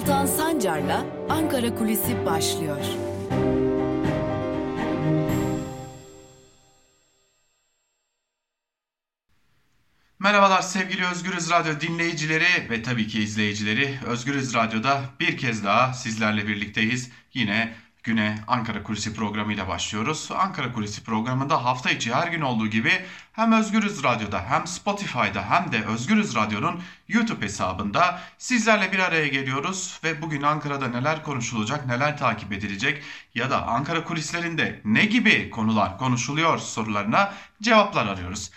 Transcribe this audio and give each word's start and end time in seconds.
Altan 0.00 0.26
Sancar'la 0.26 1.06
Ankara 1.28 1.74
Kulisi 1.74 2.26
başlıyor. 2.26 2.84
Merhabalar 10.18 10.62
sevgili 10.62 11.06
Özgürüz 11.06 11.50
Radyo 11.50 11.80
dinleyicileri 11.80 12.70
ve 12.70 12.82
tabii 12.82 13.08
ki 13.08 13.22
izleyicileri. 13.22 13.98
Özgürüz 14.06 14.54
Radyo'da 14.54 15.02
bir 15.20 15.38
kez 15.38 15.64
daha 15.64 15.92
sizlerle 15.92 16.46
birlikteyiz. 16.46 17.10
Yine 17.34 17.74
güne 18.02 18.38
Ankara 18.46 18.82
Kulisi 18.82 19.14
programıyla 19.14 19.68
başlıyoruz. 19.68 20.28
Ankara 20.38 20.72
Kulisi 20.72 21.04
programında 21.04 21.64
hafta 21.64 21.90
içi 21.90 22.14
her 22.14 22.28
gün 22.28 22.40
olduğu 22.40 22.66
gibi 22.66 22.92
hem 23.32 23.52
Özgürüz 23.52 24.04
Radyo'da 24.04 24.44
hem 24.48 24.66
Spotify'da 24.66 25.50
hem 25.50 25.72
de 25.72 25.84
Özgürüz 25.84 26.34
Radyo'nun 26.34 26.82
YouTube 27.08 27.44
hesabında 27.44 28.20
sizlerle 28.38 28.92
bir 28.92 28.98
araya 28.98 29.26
geliyoruz 29.28 30.00
ve 30.04 30.22
bugün 30.22 30.42
Ankara'da 30.42 30.88
neler 30.88 31.22
konuşulacak, 31.22 31.86
neler 31.86 32.18
takip 32.18 32.52
edilecek 32.52 33.02
ya 33.34 33.50
da 33.50 33.66
Ankara 33.66 34.04
kulislerinde 34.04 34.80
ne 34.84 35.04
gibi 35.04 35.50
konular 35.50 35.98
konuşuluyor 35.98 36.58
sorularına 36.58 37.32
cevaplar 37.62 38.06
arıyoruz. 38.06 38.50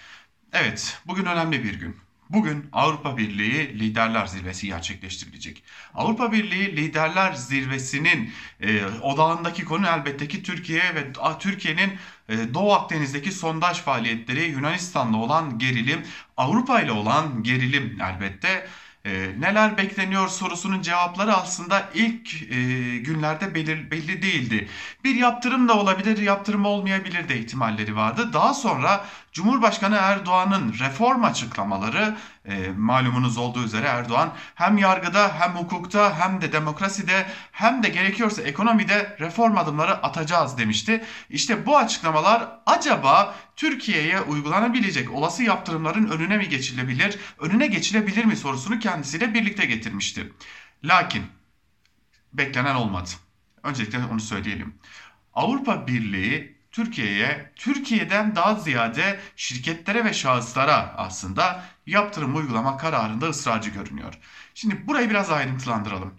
Evet, 0.54 1.02
bugün 1.06 1.26
önemli 1.26 1.64
bir 1.64 1.74
gün. 1.80 2.04
Bugün 2.34 2.70
Avrupa 2.74 3.18
Birliği 3.18 3.80
Liderler 3.80 4.26
Zirvesi 4.26 4.68
gerçekleştirilecek. 4.68 5.64
Avrupa 5.94 6.32
Birliği 6.32 6.78
Liderler 6.78 7.34
Zirvesi'nin 7.34 8.32
e, 8.62 8.86
odağındaki 9.02 9.66
konu 9.66 9.88
elbette 9.88 10.28
ki 10.28 10.44
Türkiye 10.44 10.96
ve 10.96 11.14
Türkiye'nin 11.40 11.92
e, 12.30 12.54
Doğu 12.54 12.74
Akdeniz'deki 12.74 13.32
sondaj 13.32 13.78
faaliyetleri, 13.78 14.44
Yunanistan'la 14.44 15.18
olan 15.18 15.60
gerilim, 15.60 16.02
Avrupa 16.38 16.82
ile 16.82 16.92
olan 16.92 17.44
gerilim 17.44 17.98
elbette. 18.02 18.68
E, 19.06 19.12
neler 19.40 19.78
bekleniyor 19.78 20.28
sorusunun 20.28 20.82
cevapları 20.82 21.34
aslında 21.34 21.90
ilk 21.94 22.52
e, 22.52 22.56
günlerde 22.98 23.56
belir, 23.56 23.92
belli 23.92 24.22
değildi. 24.22 24.70
Bir 25.04 25.16
yaptırım 25.16 25.68
da 25.68 25.74
olabilir, 25.78 26.18
yaptırım 26.18 26.66
olmayabilir 26.66 27.30
de 27.30 27.40
ihtimalleri 27.40 27.96
vardı. 27.96 28.34
Daha 28.34 28.54
sonra 28.54 29.06
Cumhurbaşkanı 29.32 29.96
Erdoğan'ın 29.96 30.74
reform 30.80 31.24
açıklamaları 31.24 32.16
e, 32.46 32.70
malumunuz 32.78 33.38
olduğu 33.38 33.64
üzere 33.64 33.86
Erdoğan 33.86 34.34
hem 34.56 34.78
yargıda 34.78 35.40
hem 35.40 35.52
hukukta 35.52 36.20
hem 36.20 36.42
de 36.42 36.52
demokraside 36.52 37.26
hem 37.52 37.84
de 37.84 37.90
gerekiyorsa 37.90 38.42
ekonomide 38.42 39.16
reform 39.20 39.58
adımları 39.58 39.94
atacağız 39.94 40.58
demişti. 40.58 41.04
İşte 41.30 41.66
bu 41.66 41.78
açıklamalar 41.78 42.60
acaba 42.66 43.36
Türkiye'ye 43.56 44.22
uygulanabilecek 44.22 45.12
olası 45.12 45.44
yaptırımların 45.44 46.08
önüne 46.08 46.38
mi 46.38 46.50
geçilebilir, 46.50 47.20
önüne 47.40 47.68
geçilebilir 47.68 48.26
mi 48.26 48.36
sorusunu 48.38 48.80
kendisiyle 48.80 49.34
birlikte 49.34 49.66
getirmişti. 49.66 50.34
Lakin 50.84 51.24
beklenen 52.34 52.76
olmadı. 52.76 53.10
Öncelikle 53.64 54.00
onu 54.12 54.20
söyleyelim. 54.20 54.76
Avrupa 55.34 55.88
Birliği 55.88 56.63
Türkiye'ye, 56.74 57.52
Türkiye'den 57.56 58.36
daha 58.36 58.56
ziyade 58.56 59.20
şirketlere 59.36 60.06
ve 60.06 60.14
şahıslara 60.14 60.94
aslında 60.98 61.64
yaptırım 61.86 62.36
uygulama 62.36 62.78
kararında 62.78 63.30
ısrarcı 63.30 63.70
görünüyor. 63.70 64.14
Şimdi 64.54 64.88
burayı 64.88 65.10
biraz 65.10 65.32
ayrıntılandıralım. 65.32 66.14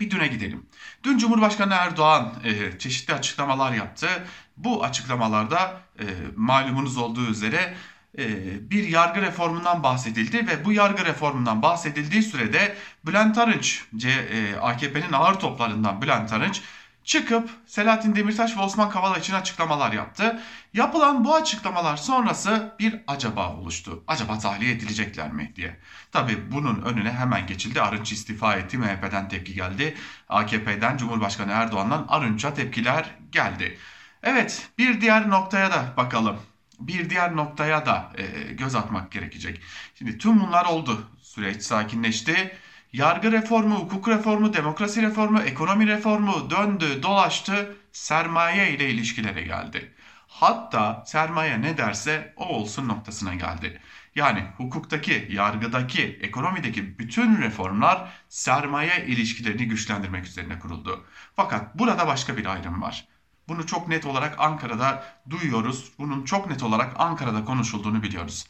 Bir 0.00 0.10
düne 0.10 0.26
gidelim. 0.26 0.66
Dün 1.02 1.18
Cumhurbaşkanı 1.18 1.74
Erdoğan 1.74 2.34
e, 2.44 2.78
çeşitli 2.78 3.14
açıklamalar 3.14 3.72
yaptı. 3.72 4.08
Bu 4.56 4.84
açıklamalarda 4.84 5.80
e, 5.98 6.04
malumunuz 6.36 6.96
olduğu 6.96 7.26
üzere 7.26 7.74
e, 8.18 8.26
bir 8.70 8.88
yargı 8.88 9.20
reformundan 9.20 9.82
bahsedildi 9.82 10.46
ve 10.46 10.64
bu 10.64 10.72
yargı 10.72 11.04
reformundan 11.04 11.62
bahsedildiği 11.62 12.22
sürede 12.22 12.76
Bülent 13.06 13.38
Arınç, 13.38 13.84
e, 14.04 14.56
AKP'nin 14.56 15.12
ağır 15.12 15.34
toplarından 15.34 16.02
Bülent 16.02 16.32
Arınç 16.32 16.62
çıkıp 17.04 17.50
Selahattin 17.66 18.16
Demirtaş 18.16 18.56
ve 18.56 18.60
Osman 18.60 18.90
Kavala 18.90 19.18
için 19.18 19.34
açıklamalar 19.34 19.92
yaptı. 19.92 20.40
Yapılan 20.74 21.24
bu 21.24 21.34
açıklamalar 21.34 21.96
sonrası 21.96 22.74
bir 22.78 23.00
acaba 23.06 23.52
oluştu. 23.56 24.04
Acaba 24.06 24.38
tahliye 24.38 24.72
edilecekler 24.72 25.32
mi 25.32 25.52
diye. 25.56 25.80
Tabi 26.12 26.52
bunun 26.52 26.82
önüne 26.82 27.12
hemen 27.12 27.46
geçildi. 27.46 27.80
Arınç 27.80 28.12
istifa 28.12 28.54
etti. 28.54 28.78
MHP'den 28.78 29.28
tepki 29.28 29.54
geldi. 29.54 29.94
AKP'den 30.28 30.96
Cumhurbaşkanı 30.96 31.52
Erdoğan'dan 31.52 32.06
Arınç'a 32.08 32.54
tepkiler 32.54 33.10
geldi. 33.32 33.78
Evet 34.22 34.68
bir 34.78 35.00
diğer 35.00 35.30
noktaya 35.30 35.70
da 35.70 35.94
bakalım. 35.96 36.36
Bir 36.80 37.10
diğer 37.10 37.36
noktaya 37.36 37.86
da 37.86 38.12
e, 38.18 38.52
göz 38.52 38.74
atmak 38.74 39.12
gerekecek. 39.12 39.60
Şimdi 39.94 40.18
tüm 40.18 40.40
bunlar 40.40 40.64
oldu. 40.64 41.10
Süreç 41.22 41.62
sakinleşti 41.62 42.56
Yargı 42.94 43.32
reformu, 43.32 43.74
hukuk 43.74 44.08
reformu, 44.08 44.52
demokrasi 44.52 45.02
reformu, 45.02 45.40
ekonomi 45.40 45.86
reformu 45.86 46.50
döndü, 46.50 47.02
dolaştı, 47.02 47.76
sermaye 47.92 48.70
ile 48.72 48.90
ilişkilere 48.90 49.42
geldi. 49.42 49.94
Hatta 50.28 51.04
sermaye 51.06 51.62
ne 51.62 51.78
derse 51.78 52.34
o 52.36 52.44
olsun 52.44 52.88
noktasına 52.88 53.34
geldi. 53.34 53.80
Yani 54.14 54.44
hukuktaki, 54.56 55.28
yargıdaki, 55.30 56.18
ekonomideki 56.22 56.98
bütün 56.98 57.42
reformlar 57.42 58.12
sermaye 58.28 59.06
ilişkilerini 59.06 59.68
güçlendirmek 59.68 60.26
üzerine 60.26 60.58
kuruldu. 60.58 61.06
Fakat 61.36 61.78
burada 61.78 62.06
başka 62.06 62.36
bir 62.36 62.46
ayrım 62.46 62.82
var. 62.82 63.08
Bunu 63.48 63.66
çok 63.66 63.88
net 63.88 64.06
olarak 64.06 64.34
Ankara'da 64.38 65.04
duyuyoruz. 65.30 65.92
Bunun 65.98 66.24
çok 66.24 66.50
net 66.50 66.62
olarak 66.62 66.92
Ankara'da 66.98 67.44
konuşulduğunu 67.44 68.02
biliyoruz. 68.02 68.46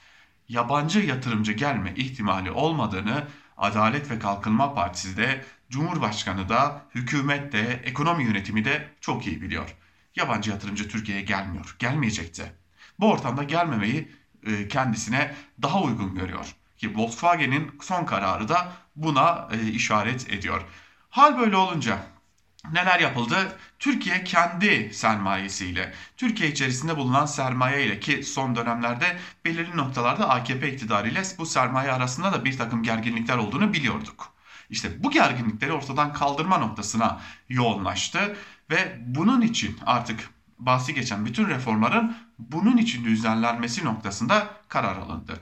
Yabancı 0.49 1.01
yatırımcı 1.01 1.53
gelme 1.53 1.95
ihtimali 1.97 2.51
olmadığını 2.51 3.25
Adalet 3.57 4.11
ve 4.11 4.19
Kalkınma 4.19 4.75
Partisi 4.75 5.17
de, 5.17 5.45
Cumhurbaşkanı 5.71 6.49
da, 6.49 6.83
hükümet 6.95 7.53
de, 7.53 7.81
ekonomi 7.85 8.25
yönetimi 8.25 8.65
de 8.65 8.89
çok 9.01 9.27
iyi 9.27 9.43
biliyor. 9.43 9.77
Yabancı 10.17 10.51
yatırımcı 10.51 10.89
Türkiye'ye 10.89 11.25
gelmiyor, 11.25 11.77
gelmeyecekti. 11.79 12.53
Bu 13.01 13.11
ortamda 13.11 13.43
gelmemeyi 13.43 14.13
e, 14.47 14.69
kendisine 14.69 15.35
daha 15.63 15.83
uygun 15.83 16.15
görüyor. 16.15 16.55
Ki 16.77 16.97
Volkswagen'in 16.97 17.79
son 17.83 18.05
kararı 18.05 18.49
da 18.49 18.73
buna 18.97 19.49
e, 19.53 19.69
işaret 19.71 20.31
ediyor. 20.31 20.63
Hal 21.11 21.39
böyle 21.39 21.57
olunca 21.57 21.99
neler 22.73 23.01
yapıldı? 23.01 23.59
Türkiye 23.79 24.25
kendi 24.25 24.95
sermayesiyle, 24.95 25.95
Türkiye 26.17 26.51
içerisinde 26.51 26.97
bulunan 26.97 27.27
sermaye 27.27 27.87
ile 27.87 28.01
ki 28.01 28.23
son 28.23 28.57
dönemlerde 28.57 29.19
belirli 29.45 29.77
noktalarda 29.77 30.29
AKP 30.29 30.73
iktidarıyla 30.73 31.23
bu 31.39 31.47
sermaye 31.47 31.93
arasında 31.93 32.33
da 32.33 32.45
bir 32.45 32.59
takım 32.59 32.83
gerginlikler 32.83 33.37
olduğunu 33.37 33.73
biliyorduk. 33.73 34.35
İşte 34.71 35.05
bu 35.05 35.11
gerginlikleri 35.11 35.73
ortadan 35.73 36.13
kaldırma 36.13 36.59
noktasına 36.59 37.21
yoğunlaştı 37.49 38.37
ve 38.71 38.99
bunun 39.07 39.41
için 39.41 39.79
artık 39.87 40.31
bahsi 40.59 40.95
geçen 40.95 41.27
bütün 41.27 41.49
reformların 41.49 42.17
bunun 42.39 42.77
için 42.77 43.05
düzenlenmesi 43.05 43.85
noktasında 43.85 44.51
karar 44.69 44.97
alındı. 44.97 45.41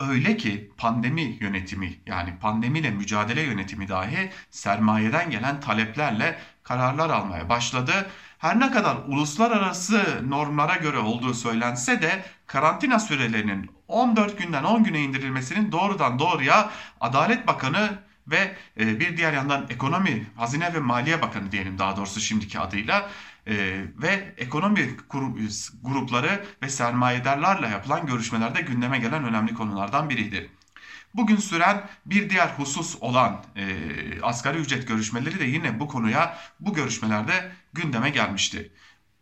Öyle 0.00 0.36
ki 0.36 0.72
pandemi 0.76 1.36
yönetimi 1.40 2.00
yani 2.06 2.38
pandemiyle 2.38 2.90
mücadele 2.90 3.40
yönetimi 3.40 3.88
dahi 3.88 4.30
sermayeden 4.50 5.30
gelen 5.30 5.60
taleplerle 5.60 6.38
kararlar 6.68 7.10
almaya 7.10 7.48
başladı. 7.48 7.92
Her 8.38 8.60
ne 8.60 8.70
kadar 8.70 8.96
uluslararası 9.06 10.22
normlara 10.28 10.76
göre 10.76 10.98
olduğu 10.98 11.34
söylense 11.34 12.02
de 12.02 12.24
karantina 12.46 12.98
sürelerinin 12.98 13.70
14 13.88 14.38
günden 14.38 14.64
10 14.64 14.84
güne 14.84 15.00
indirilmesinin 15.00 15.72
doğrudan 15.72 16.18
doğruya 16.18 16.70
Adalet 17.00 17.46
Bakanı 17.46 17.98
ve 18.26 18.56
e, 18.80 19.00
bir 19.00 19.16
diğer 19.16 19.32
yandan 19.32 19.66
Ekonomi, 19.70 20.26
Hazine 20.36 20.74
ve 20.74 20.78
Maliye 20.78 21.22
Bakanı 21.22 21.52
diyelim 21.52 21.78
daha 21.78 21.96
doğrusu 21.96 22.20
şimdiki 22.20 22.58
adıyla 22.58 23.10
e, 23.46 23.54
ve 23.96 24.34
ekonomi 24.36 24.96
grupları 25.82 26.44
ve 26.62 26.68
sermayedarlarla 26.68 27.68
yapılan 27.68 28.06
görüşmelerde 28.06 28.60
gündeme 28.60 28.98
gelen 28.98 29.24
önemli 29.24 29.54
konulardan 29.54 30.10
biriydi. 30.10 30.50
Bugün 31.16 31.36
süren 31.36 31.88
bir 32.06 32.30
diğer 32.30 32.48
husus 32.48 32.96
olan 33.00 33.44
e, 33.56 33.64
asgari 34.22 34.58
ücret 34.58 34.88
görüşmeleri 34.88 35.38
de 35.40 35.44
yine 35.44 35.80
bu 35.80 35.88
konuya 35.88 36.38
bu 36.60 36.74
görüşmelerde 36.74 37.52
gündeme 37.72 38.10
gelmişti. 38.10 38.72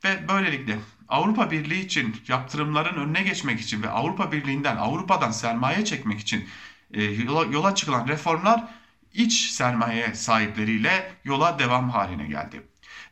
Ve 0.04 0.28
böylelikle 0.28 0.78
Avrupa 1.08 1.50
Birliği 1.50 1.84
için 1.84 2.16
yaptırımların 2.28 2.96
önüne 2.96 3.22
geçmek 3.22 3.60
için 3.60 3.82
ve 3.82 3.88
Avrupa 3.88 4.32
Birliği'nden 4.32 4.76
Avrupa'dan 4.76 5.30
sermaye 5.30 5.84
çekmek 5.84 6.20
için 6.20 6.48
e, 6.94 7.02
yola, 7.02 7.44
yola 7.44 7.74
çıkılan 7.74 8.08
reformlar 8.08 8.64
iç 9.12 9.50
sermaye 9.50 10.14
sahipleriyle 10.14 11.12
yola 11.24 11.58
devam 11.58 11.90
haline 11.90 12.26
geldi. 12.26 12.62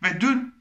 Ve 0.03 0.21
dün 0.21 0.55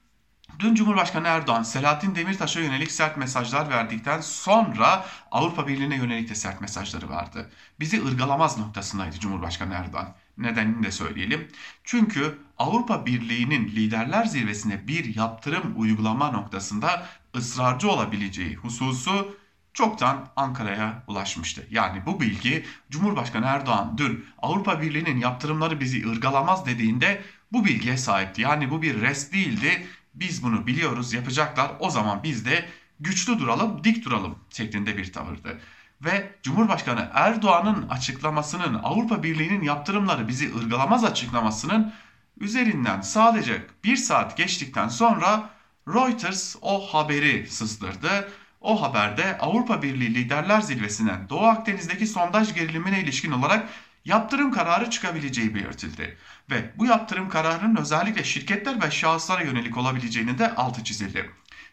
Dün 0.61 0.75
Cumhurbaşkanı 0.75 1.27
Erdoğan 1.27 1.63
Selahattin 1.63 2.15
Demirtaş'a 2.15 2.59
yönelik 2.59 2.91
sert 2.91 3.17
mesajlar 3.17 3.69
verdikten 3.69 4.21
sonra 4.21 5.05
Avrupa 5.31 5.67
Birliği'ne 5.67 5.95
yönelik 5.95 6.29
de 6.29 6.35
sert 6.35 6.61
mesajları 6.61 7.09
vardı. 7.09 7.49
Bizi 7.79 8.05
ırgalamaz 8.05 8.57
noktasındaydı 8.57 9.19
Cumhurbaşkanı 9.19 9.73
Erdoğan. 9.73 10.15
Nedenini 10.37 10.83
de 10.83 10.91
söyleyelim. 10.91 11.47
Çünkü 11.83 12.37
Avrupa 12.57 13.05
Birliği'nin 13.05 13.67
liderler 13.67 14.25
zirvesine 14.25 14.87
bir 14.87 15.15
yaptırım 15.15 15.73
uygulama 15.75 16.31
noktasında 16.31 17.05
ısrarcı 17.35 17.89
olabileceği 17.89 18.55
hususu 18.55 19.37
çoktan 19.73 20.27
Ankara'ya 20.35 21.03
ulaşmıştı. 21.07 21.67
Yani 21.71 22.05
bu 22.05 22.21
bilgi 22.21 22.65
Cumhurbaşkanı 22.89 23.45
Erdoğan 23.45 23.97
dün 23.97 24.25
Avrupa 24.41 24.81
Birliği'nin 24.81 25.19
yaptırımları 25.19 25.79
bizi 25.79 26.09
ırgalamaz 26.09 26.65
dediğinde 26.65 27.21
bu 27.51 27.65
bilgiye 27.65 27.97
sahipti. 27.97 28.41
Yani 28.41 28.69
bu 28.69 28.81
bir 28.81 29.01
res 29.01 29.31
değildi. 29.31 29.87
Biz 30.13 30.43
bunu 30.43 30.67
biliyoruz 30.67 31.13
yapacaklar. 31.13 31.71
O 31.79 31.89
zaman 31.89 32.23
biz 32.23 32.45
de 32.45 32.69
güçlü 32.99 33.39
duralım, 33.39 33.83
dik 33.83 34.05
duralım 34.05 34.39
şeklinde 34.49 34.97
bir 34.97 35.13
tavırdı. 35.13 35.59
Ve 36.01 36.35
Cumhurbaşkanı 36.43 37.09
Erdoğan'ın 37.13 37.89
açıklamasının 37.89 38.73
Avrupa 38.83 39.23
Birliği'nin 39.23 39.61
yaptırımları 39.61 40.27
bizi 40.27 40.55
ırgalamaz 40.55 41.03
açıklamasının 41.03 41.93
üzerinden 42.39 43.01
sadece 43.01 43.65
bir 43.83 43.95
saat 43.95 44.37
geçtikten 44.37 44.87
sonra 44.87 45.49
Reuters 45.87 46.55
o 46.61 46.79
haberi 46.93 47.47
sızdırdı. 47.47 48.31
O 48.61 48.81
haberde 48.81 49.37
Avrupa 49.37 49.81
Birliği 49.81 50.15
Liderler 50.15 50.61
Zirvesi'nden 50.61 51.29
Doğu 51.29 51.45
Akdeniz'deki 51.45 52.07
sondaj 52.07 52.53
gerilimine 52.53 53.01
ilişkin 53.01 53.31
olarak 53.31 53.69
yaptırım 54.05 54.51
kararı 54.51 54.89
çıkabileceği 54.89 55.55
belirtildi. 55.55 56.17
Ve 56.49 56.71
bu 56.77 56.85
yaptırım 56.85 57.29
kararının 57.29 57.75
özellikle 57.75 58.23
şirketler 58.23 58.81
ve 58.83 58.91
şahıslara 58.91 59.43
yönelik 59.43 59.77
olabileceğini 59.77 60.39
de 60.39 60.55
altı 60.55 60.83
çizildi. 60.83 61.31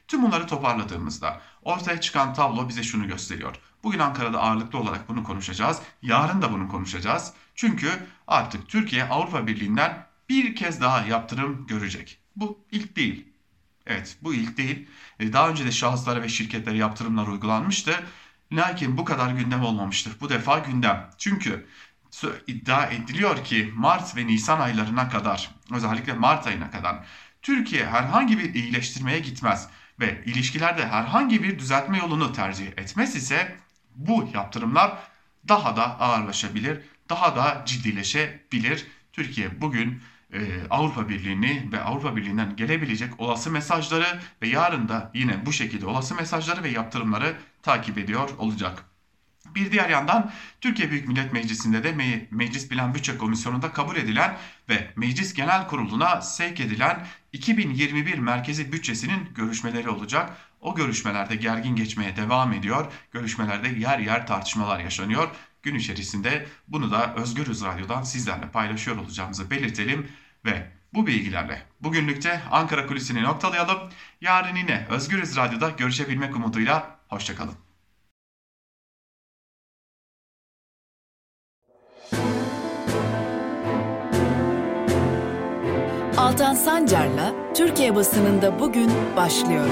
Tüm 0.08 0.22
bunları 0.22 0.46
toparladığımızda 0.46 1.40
ortaya 1.62 2.00
çıkan 2.00 2.34
tablo 2.34 2.68
bize 2.68 2.82
şunu 2.82 3.08
gösteriyor. 3.08 3.54
Bugün 3.82 3.98
Ankara'da 3.98 4.40
ağırlıklı 4.40 4.78
olarak 4.78 5.08
bunu 5.08 5.24
konuşacağız. 5.24 5.82
Yarın 6.02 6.42
da 6.42 6.52
bunu 6.52 6.68
konuşacağız. 6.68 7.32
Çünkü 7.54 7.90
artık 8.26 8.68
Türkiye 8.68 9.04
Avrupa 9.04 9.46
Birliği'nden 9.46 10.06
bir 10.28 10.56
kez 10.56 10.80
daha 10.80 11.06
yaptırım 11.06 11.66
görecek. 11.66 12.18
Bu 12.36 12.64
ilk 12.70 12.96
değil. 12.96 13.28
Evet 13.86 14.16
bu 14.22 14.34
ilk 14.34 14.56
değil. 14.56 14.88
E, 15.20 15.32
daha 15.32 15.48
önce 15.48 15.64
de 15.64 15.72
şahıslara 15.72 16.22
ve 16.22 16.28
şirketlere 16.28 16.76
yaptırımlar 16.76 17.26
uygulanmıştı. 17.26 18.04
Lakin 18.52 18.98
bu 18.98 19.04
kadar 19.04 19.30
gündem 19.30 19.62
olmamıştır. 19.62 20.12
Bu 20.20 20.28
defa 20.28 20.58
gündem. 20.58 21.10
Çünkü 21.18 21.66
iddia 22.46 22.86
ediliyor 22.86 23.44
ki 23.44 23.72
Mart 23.76 24.16
ve 24.16 24.26
Nisan 24.26 24.60
aylarına 24.60 25.08
kadar 25.08 25.50
özellikle 25.72 26.12
Mart 26.12 26.46
ayına 26.46 26.70
kadar 26.70 27.06
Türkiye 27.42 27.86
herhangi 27.86 28.38
bir 28.38 28.54
iyileştirmeye 28.54 29.18
gitmez 29.18 29.68
ve 30.00 30.22
ilişkilerde 30.24 30.86
herhangi 30.86 31.42
bir 31.42 31.58
düzeltme 31.58 31.98
yolunu 31.98 32.32
tercih 32.32 32.66
etmez 32.66 33.16
ise 33.16 33.56
bu 33.96 34.30
yaptırımlar 34.34 34.98
daha 35.48 35.76
da 35.76 36.00
ağırlaşabilir, 36.00 36.80
daha 37.08 37.36
da 37.36 37.62
ciddileşebilir. 37.66 38.86
Türkiye 39.12 39.60
bugün 39.60 40.02
e, 40.32 40.38
Avrupa 40.70 41.08
Birliği'ni 41.08 41.68
ve 41.72 41.80
Avrupa 41.80 42.16
Birliği'nden 42.16 42.56
gelebilecek 42.56 43.20
olası 43.20 43.50
mesajları 43.50 44.20
ve 44.42 44.48
yarın 44.48 44.88
da 44.88 45.10
yine 45.14 45.46
bu 45.46 45.52
şekilde 45.52 45.86
olası 45.86 46.14
mesajları 46.14 46.62
ve 46.62 46.68
yaptırımları 46.68 47.36
takip 47.62 47.98
ediyor 47.98 48.30
olacak. 48.38 48.84
Bir 49.54 49.72
diğer 49.72 49.90
yandan 49.90 50.32
Türkiye 50.60 50.90
Büyük 50.90 51.08
Millet 51.08 51.32
Meclisi'nde 51.32 51.84
de 51.84 51.92
Me 51.92 52.26
Meclis 52.30 52.68
Plan 52.68 52.94
Bütçe 52.94 53.18
Komisyonu'nda 53.18 53.72
kabul 53.72 53.96
edilen 53.96 54.36
ve 54.68 54.90
Meclis 54.96 55.34
Genel 55.34 55.68
Kurulu'na 55.68 56.20
sevk 56.20 56.60
edilen 56.60 57.06
2021 57.32 58.18
merkezi 58.18 58.72
bütçesinin 58.72 59.28
görüşmeleri 59.34 59.88
olacak. 59.88 60.36
O 60.60 60.74
görüşmelerde 60.74 61.36
gergin 61.36 61.76
geçmeye 61.76 62.16
devam 62.16 62.52
ediyor. 62.52 62.92
Görüşmelerde 63.12 63.68
yer 63.68 63.98
yer 63.98 64.26
tartışmalar 64.26 64.80
yaşanıyor. 64.80 65.28
Gün 65.62 65.74
içerisinde 65.74 66.46
bunu 66.68 66.90
da 66.90 67.14
Özgürüz 67.14 67.64
Radyo'dan 67.64 68.02
sizlerle 68.02 68.50
paylaşıyor 68.50 68.96
olacağımızı 68.96 69.50
belirtelim 69.50 70.08
ve 70.44 70.70
bu 70.94 71.06
bilgilerle 71.06 71.62
bugünlükte 71.80 72.42
Ankara 72.50 72.86
Kulisi'ni 72.86 73.22
noktalayalım. 73.22 73.78
Yarın 74.20 74.56
yine 74.56 74.86
Özgürüz 74.90 75.36
Radyo'da 75.36 75.70
görüşebilmek 75.70 76.36
umuduyla 76.36 76.98
hoşçakalın. 77.08 77.67
Altan 86.28 86.54
Sancar'la 86.54 87.54
Türkiye 87.54 87.94
basınında 87.94 88.60
bugün 88.60 88.90
başlıyor. 89.16 89.70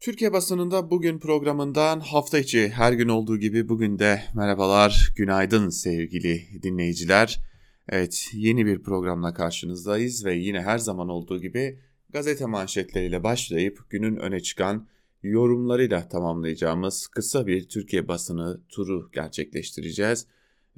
Türkiye 0.00 0.32
basınında 0.32 0.90
bugün 0.90 1.18
programından 1.18 2.00
hafta 2.00 2.38
içi 2.38 2.68
her 2.68 2.92
gün 2.92 3.08
olduğu 3.08 3.38
gibi 3.38 3.68
bugün 3.68 3.98
de 3.98 4.22
merhabalar, 4.34 5.12
günaydın 5.16 5.68
sevgili 5.68 6.62
dinleyiciler. 6.62 7.40
Evet 7.88 8.30
yeni 8.32 8.66
bir 8.66 8.82
programla 8.82 9.34
karşınızdayız 9.34 10.24
ve 10.24 10.34
yine 10.34 10.62
her 10.62 10.78
zaman 10.78 11.08
olduğu 11.08 11.40
gibi 11.40 11.78
gazete 12.10 12.46
manşetleriyle 12.46 13.24
başlayıp 13.24 13.90
günün 13.90 14.16
öne 14.16 14.40
çıkan 14.40 14.88
yorumlarıyla 15.22 16.08
tamamlayacağımız 16.08 17.06
kısa 17.06 17.46
bir 17.46 17.68
Türkiye 17.68 18.08
basını 18.08 18.60
turu 18.68 19.10
gerçekleştireceğiz. 19.12 20.26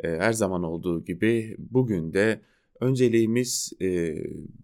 Her 0.03 0.33
zaman 0.33 0.63
olduğu 0.63 1.05
gibi 1.05 1.57
bugün 1.59 2.13
de 2.13 2.41
önceliğimiz 2.81 3.73
e, 3.83 4.15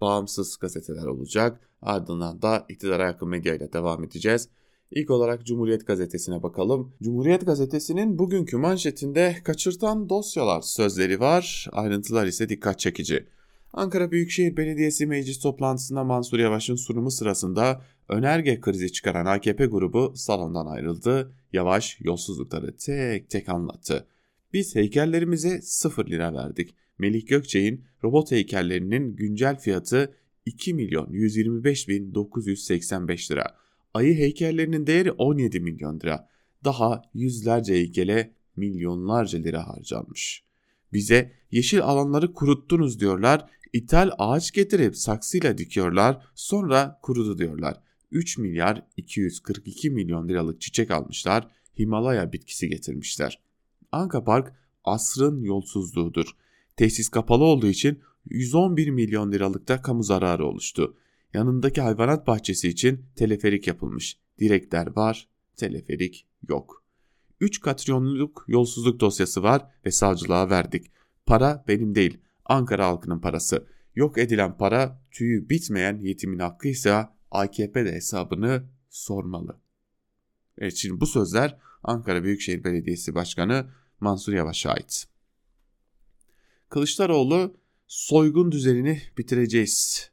bağımsız 0.01 0.57
gazeteler 0.57 1.07
olacak. 1.07 1.61
Ardından 1.83 2.43
da 2.43 2.67
iktidara 2.69 3.07
yakın 3.07 3.29
medya 3.29 3.55
ile 3.55 3.73
devam 3.73 4.05
edeceğiz. 4.05 4.49
İlk 4.91 5.11
olarak 5.11 5.47
Cumhuriyet 5.47 5.87
Gazetesi'ne 5.87 6.43
bakalım. 6.43 6.93
Cumhuriyet 7.03 7.47
Gazetesi'nin 7.47 8.19
bugünkü 8.19 8.57
manşetinde 8.57 9.37
kaçırtan 9.45 10.09
dosyalar 10.09 10.61
sözleri 10.61 11.21
var. 11.21 11.69
Ayrıntılar 11.73 12.27
ise 12.27 12.49
dikkat 12.49 12.79
çekici. 12.79 13.27
Ankara 13.73 14.11
Büyükşehir 14.11 14.57
Belediyesi 14.57 15.07
meclis 15.07 15.39
toplantısında 15.39 16.05
Mansur 16.05 16.39
Yavaş'ın 16.39 16.77
sunumu 16.77 17.11
sırasında 17.11 17.83
önerge 18.09 18.61
krizi 18.61 18.93
çıkaran 18.93 19.27
AKP 19.27 19.67
grubu 19.67 20.13
salondan 20.17 20.67
ayrıldı. 20.67 21.33
Yavaş 21.53 22.01
yolsuzlukları 22.01 22.77
tek 22.77 23.31
tek 23.31 23.49
anlattı. 23.49 24.07
Biz 24.53 24.75
heykellerimize 24.75 25.61
0 25.63 26.11
lira 26.11 26.35
verdik. 26.35 26.75
Melih 26.99 27.27
Gökçe'nin 27.27 27.85
robot 28.05 28.31
heykellerinin 28.31 29.17
güncel 29.17 29.59
fiyatı 29.59 30.15
2 30.47 30.75
milyon 30.75 31.11
125 31.11 31.89
bin 31.89 32.15
985 32.15 33.31
lira. 33.31 33.57
Ayı 33.95 34.15
heykellerinin 34.15 34.87
değeri 34.87 35.13
17 35.13 35.61
milyon 35.61 36.01
lira. 36.01 36.29
Daha 36.65 37.03
yüzlerce 37.15 37.75
heykele 37.75 38.35
milyonlarca 38.57 39.39
lira 39.39 39.69
harcanmış. 39.69 40.45
Bize 40.93 41.33
yeşil 41.51 41.83
alanları 41.83 42.33
kuruttunuz 42.33 43.01
diyorlar. 43.01 43.51
İthal 43.73 44.11
ağaç 44.19 44.53
getirip 44.53 44.97
saksıyla 44.97 45.59
dikiyorlar. 45.59 46.27
Sonra 46.35 46.99
kurudu 47.03 47.39
diyorlar. 47.39 47.81
3 48.11 48.39
milyar 48.39 48.87
242 48.97 49.91
milyon 49.91 50.29
liralık 50.29 50.61
çiçek 50.61 50.91
almışlar. 50.91 51.49
Himalaya 51.79 52.33
bitkisi 52.33 52.69
getirmişler. 52.69 53.39
Anka 53.93 54.25
Park 54.25 54.53
asrın 54.85 55.43
yolsuzluğudur. 55.43 56.37
Tesis 56.77 57.09
kapalı 57.09 57.45
olduğu 57.45 57.67
için 57.67 58.01
111 58.31 58.91
milyon 58.91 59.33
liralık 59.33 59.69
da 59.69 59.83
kamu 59.83 60.03
zararı 60.03 60.47
oluştu. 60.47 60.97
Yanındaki 61.35 61.81
hayvanat 61.81 62.27
bahçesi 62.27 62.69
için 62.69 63.05
teleferik 63.17 63.67
yapılmış. 63.67 64.19
Direkler 64.39 64.97
var, 64.97 65.29
teleferik 65.57 66.27
yok. 66.49 66.85
3 67.41 67.61
katrilyonluk 67.61 68.45
yolsuzluk 68.49 69.01
dosyası 69.01 69.43
var 69.43 69.67
ve 69.87 69.91
savcılığa 69.91 70.51
verdik. 70.51 70.87
Para 71.27 71.65
benim 71.69 71.95
değil, 71.95 72.19
Ankara 72.45 72.87
halkının 72.87 73.21
parası. 73.21 73.67
Yok 73.95 74.19
edilen 74.19 74.57
para 74.59 75.03
tüyü 75.11 75.49
bitmeyen 75.49 75.99
yetimin 75.99 76.39
hakkıysa 76.39 77.17
AKP 77.31 77.85
de 77.85 77.93
hesabını 77.93 78.65
sormalı. 78.91 79.61
Evet 80.59 80.77
şimdi 80.77 81.01
bu 81.01 81.07
sözler 81.07 81.59
Ankara 81.83 82.25
Büyükşehir 82.25 82.65
Belediyesi 82.65 83.15
Başkanı 83.15 83.67
Mansur 84.01 84.33
Yavaş'a 84.33 84.71
ait. 84.71 85.07
Kılıçdaroğlu 86.69 87.55
soygun 87.87 88.53
düzenini 88.53 89.03
bitireceğiz. 89.19 90.11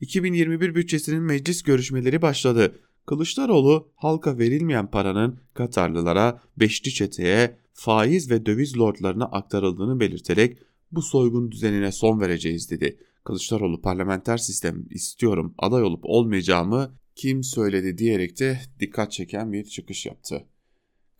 2021 0.00 0.74
bütçesinin 0.74 1.22
meclis 1.22 1.62
görüşmeleri 1.62 2.22
başladı. 2.22 2.80
Kılıçdaroğlu 3.06 3.88
halka 3.96 4.38
verilmeyen 4.38 4.90
paranın 4.90 5.40
Katarlılara, 5.54 6.42
Beşli 6.56 6.90
Çete'ye, 6.90 7.58
faiz 7.72 8.30
ve 8.30 8.46
döviz 8.46 8.78
lordlarına 8.78 9.24
aktarıldığını 9.24 10.00
belirterek 10.00 10.58
bu 10.92 11.02
soygun 11.02 11.50
düzenine 11.52 11.92
son 11.92 12.20
vereceğiz 12.20 12.70
dedi. 12.70 12.98
Kılıçdaroğlu 13.24 13.80
parlamenter 13.80 14.36
sistem 14.36 14.86
istiyorum 14.90 15.54
aday 15.58 15.82
olup 15.82 16.00
olmayacağımı 16.04 16.94
kim 17.14 17.44
söyledi 17.44 17.98
diyerek 17.98 18.40
de 18.40 18.60
dikkat 18.80 19.12
çeken 19.12 19.52
bir 19.52 19.64
çıkış 19.64 20.06
yaptı. 20.06 20.46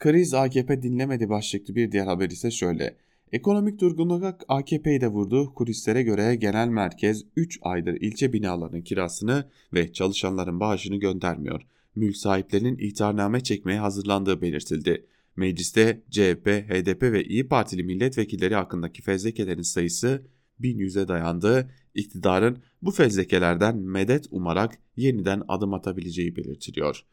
Kriz 0.04 0.34
AKP 0.34 0.82
dinlemedi 0.82 1.28
başlıklı 1.28 1.75
bir 1.75 1.92
diğer 1.92 2.06
haber 2.06 2.30
ise 2.30 2.50
şöyle. 2.50 2.96
Ekonomik 3.32 3.80
durgunluk 3.80 4.40
AKP'yi 4.49 5.00
de 5.00 5.08
vurdu. 5.08 5.54
Kulislere 5.54 6.02
göre 6.02 6.37
genel 6.37 6.68
merkez 6.68 7.25
3 7.37 7.58
aydır 7.62 7.94
ilçe 8.00 8.32
binalarının 8.32 8.82
kirasını 8.82 9.49
ve 9.75 9.92
çalışanların 9.92 10.61
bağışını 10.61 10.96
göndermiyor. 10.96 11.62
Mülk 11.94 12.16
sahiplerinin 12.16 12.78
ihtarname 12.78 13.40
çekmeye 13.40 13.78
hazırlandığı 13.78 14.42
belirtildi. 14.42 15.06
Mecliste 15.37 16.02
CHP, 16.11 16.46
HDP 16.46 17.02
ve 17.02 17.25
İyi 17.25 17.49
Partili 17.49 17.84
milletvekilleri 17.84 18.54
hakkındaki 18.54 19.02
fezlekelerin 19.02 19.62
sayısı 19.62 20.23
1100'e 20.61 21.08
dayandı. 21.08 21.70
İktidarın 21.94 22.58
bu 22.82 22.90
fezlekelerden 22.90 23.76
medet 23.76 24.26
umarak 24.30 24.78
yeniden 24.96 25.42
adım 25.49 25.75
atabileceği 25.75 26.37
belirtiliyor. 26.37 27.04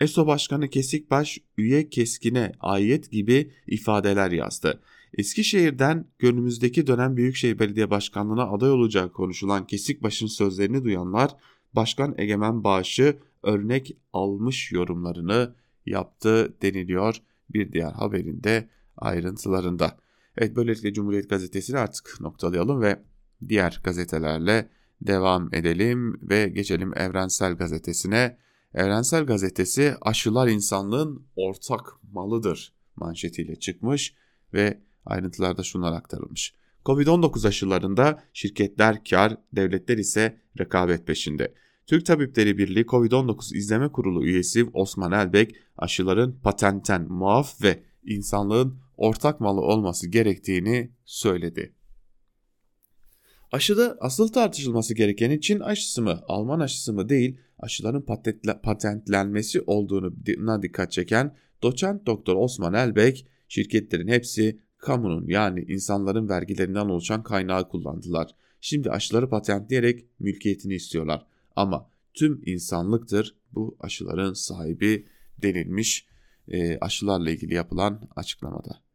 ESO 0.00 0.26
Başkanı 0.26 0.68
Kesikbaş 0.68 1.38
üye 1.58 1.88
keskine 1.88 2.52
ayet 2.60 3.10
gibi 3.10 3.52
ifadeler 3.66 4.30
yazdı. 4.30 4.80
Eskişehir'den 5.18 6.06
günümüzdeki 6.18 6.86
dönem 6.86 7.16
Büyükşehir 7.16 7.58
Belediye 7.58 7.90
Başkanlığı'na 7.90 8.44
aday 8.44 8.70
olacağı 8.70 9.12
konuşulan 9.12 9.66
Kesikbaş'ın 9.66 10.26
sözlerini 10.26 10.84
duyanlar 10.84 11.30
Başkan 11.72 12.14
Egemen 12.18 12.64
Bağış'ı 12.64 13.16
örnek 13.42 13.96
almış 14.12 14.72
yorumlarını 14.72 15.54
yaptı 15.86 16.56
deniliyor 16.62 17.16
bir 17.50 17.72
diğer 17.72 17.92
haberinde 17.92 18.68
ayrıntılarında. 18.96 19.96
Evet 20.36 20.56
böylelikle 20.56 20.92
Cumhuriyet 20.92 21.30
Gazetesi'ni 21.30 21.78
artık 21.78 22.20
noktalayalım 22.20 22.80
ve 22.80 23.02
diğer 23.48 23.80
gazetelerle 23.84 24.68
devam 25.00 25.54
edelim 25.54 26.20
ve 26.22 26.48
geçelim 26.48 26.98
Evrensel 26.98 27.54
Gazetesi'ne. 27.54 28.36
Evrensel 28.74 29.26
Gazetesi 29.26 29.94
aşılar 30.00 30.48
insanlığın 30.48 31.26
ortak 31.36 31.86
malıdır 32.12 32.72
manşetiyle 32.96 33.56
çıkmış 33.56 34.14
ve 34.52 34.80
ayrıntılarda 35.04 35.62
şunlar 35.62 35.92
aktarılmış. 35.92 36.54
Covid-19 36.84 37.48
aşılarında 37.48 38.22
şirketler 38.32 39.04
kar, 39.04 39.36
devletler 39.52 39.98
ise 39.98 40.40
rekabet 40.58 41.06
peşinde. 41.06 41.54
Türk 41.86 42.06
Tabipleri 42.06 42.58
Birliği 42.58 42.84
Covid-19 42.84 43.56
İzleme 43.56 43.92
Kurulu 43.92 44.26
üyesi 44.26 44.64
Osman 44.72 45.12
Elbek 45.12 45.54
aşıların 45.76 46.40
patentten 46.42 47.12
muaf 47.12 47.62
ve 47.62 47.82
insanlığın 48.04 48.78
ortak 48.96 49.40
malı 49.40 49.60
olması 49.60 50.08
gerektiğini 50.08 50.92
söyledi. 51.04 51.75
Aşıda 53.52 53.96
asıl 54.00 54.28
tartışılması 54.28 54.94
gereken 54.94 55.40
Çin 55.40 55.60
aşısı 55.60 56.02
mı, 56.02 56.20
Alman 56.28 56.60
aşısı 56.60 56.92
mı 56.92 57.08
değil, 57.08 57.38
aşıların 57.58 58.04
patentlenmesi 58.62 59.60
olduğuna 59.60 60.62
dikkat 60.62 60.92
çeken 60.92 61.36
doçent 61.62 62.06
doktor 62.06 62.36
Osman 62.36 62.74
Elbek, 62.74 63.26
şirketlerin 63.48 64.08
hepsi 64.08 64.60
kamunun 64.78 65.26
yani 65.28 65.64
insanların 65.68 66.28
vergilerinden 66.28 66.88
oluşan 66.88 67.22
kaynağı 67.22 67.68
kullandılar. 67.68 68.30
Şimdi 68.60 68.90
aşıları 68.90 69.28
patentleyerek 69.28 70.04
mülkiyetini 70.18 70.74
istiyorlar. 70.74 71.26
Ama 71.56 71.90
tüm 72.14 72.42
insanlıktır 72.46 73.36
bu 73.52 73.76
aşıların 73.80 74.32
sahibi 74.32 75.06
denilmiş 75.42 76.06
e, 76.48 76.78
aşılarla 76.78 77.30
ilgili 77.30 77.54
yapılan 77.54 78.08
açıklamada. 78.16 78.85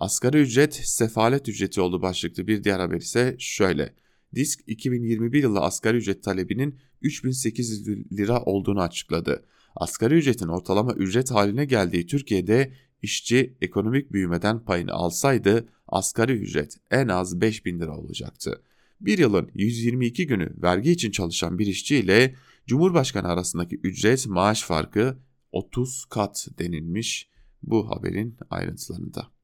Asgari 0.00 0.38
ücret 0.38 0.74
sefalet 0.74 1.48
ücreti 1.48 1.80
oldu 1.80 2.02
başlıklı 2.02 2.46
bir 2.46 2.64
diğer 2.64 2.80
haber 2.80 2.96
ise 2.96 3.36
şöyle. 3.38 3.94
Disk 4.34 4.60
2021 4.66 5.42
yılı 5.42 5.60
asgari 5.60 5.96
ücret 5.96 6.22
talebinin 6.22 6.78
3800 7.02 7.88
lira 8.12 8.42
olduğunu 8.42 8.80
açıkladı. 8.80 9.44
Asgari 9.76 10.14
ücretin 10.14 10.48
ortalama 10.48 10.92
ücret 10.92 11.30
haline 11.30 11.64
geldiği 11.64 12.06
Türkiye'de 12.06 12.72
işçi 13.02 13.56
ekonomik 13.60 14.12
büyümeden 14.12 14.64
payını 14.64 14.92
alsaydı 14.92 15.68
asgari 15.88 16.32
ücret 16.32 16.76
en 16.90 17.08
az 17.08 17.40
5000 17.40 17.80
lira 17.80 17.96
olacaktı. 17.96 18.62
Bir 19.00 19.18
yılın 19.18 19.50
122 19.54 20.26
günü 20.26 20.62
vergi 20.62 20.90
için 20.90 21.10
çalışan 21.10 21.58
bir 21.58 21.66
işçi 21.66 21.96
ile 21.96 22.34
Cumhurbaşkanı 22.66 23.28
arasındaki 23.28 23.76
ücret 23.76 24.26
maaş 24.26 24.62
farkı 24.62 25.18
30 25.52 26.04
kat 26.04 26.48
denilmiş 26.58 27.28
bu 27.62 27.90
haberin 27.90 28.36
ayrıntılarında. 28.50 29.37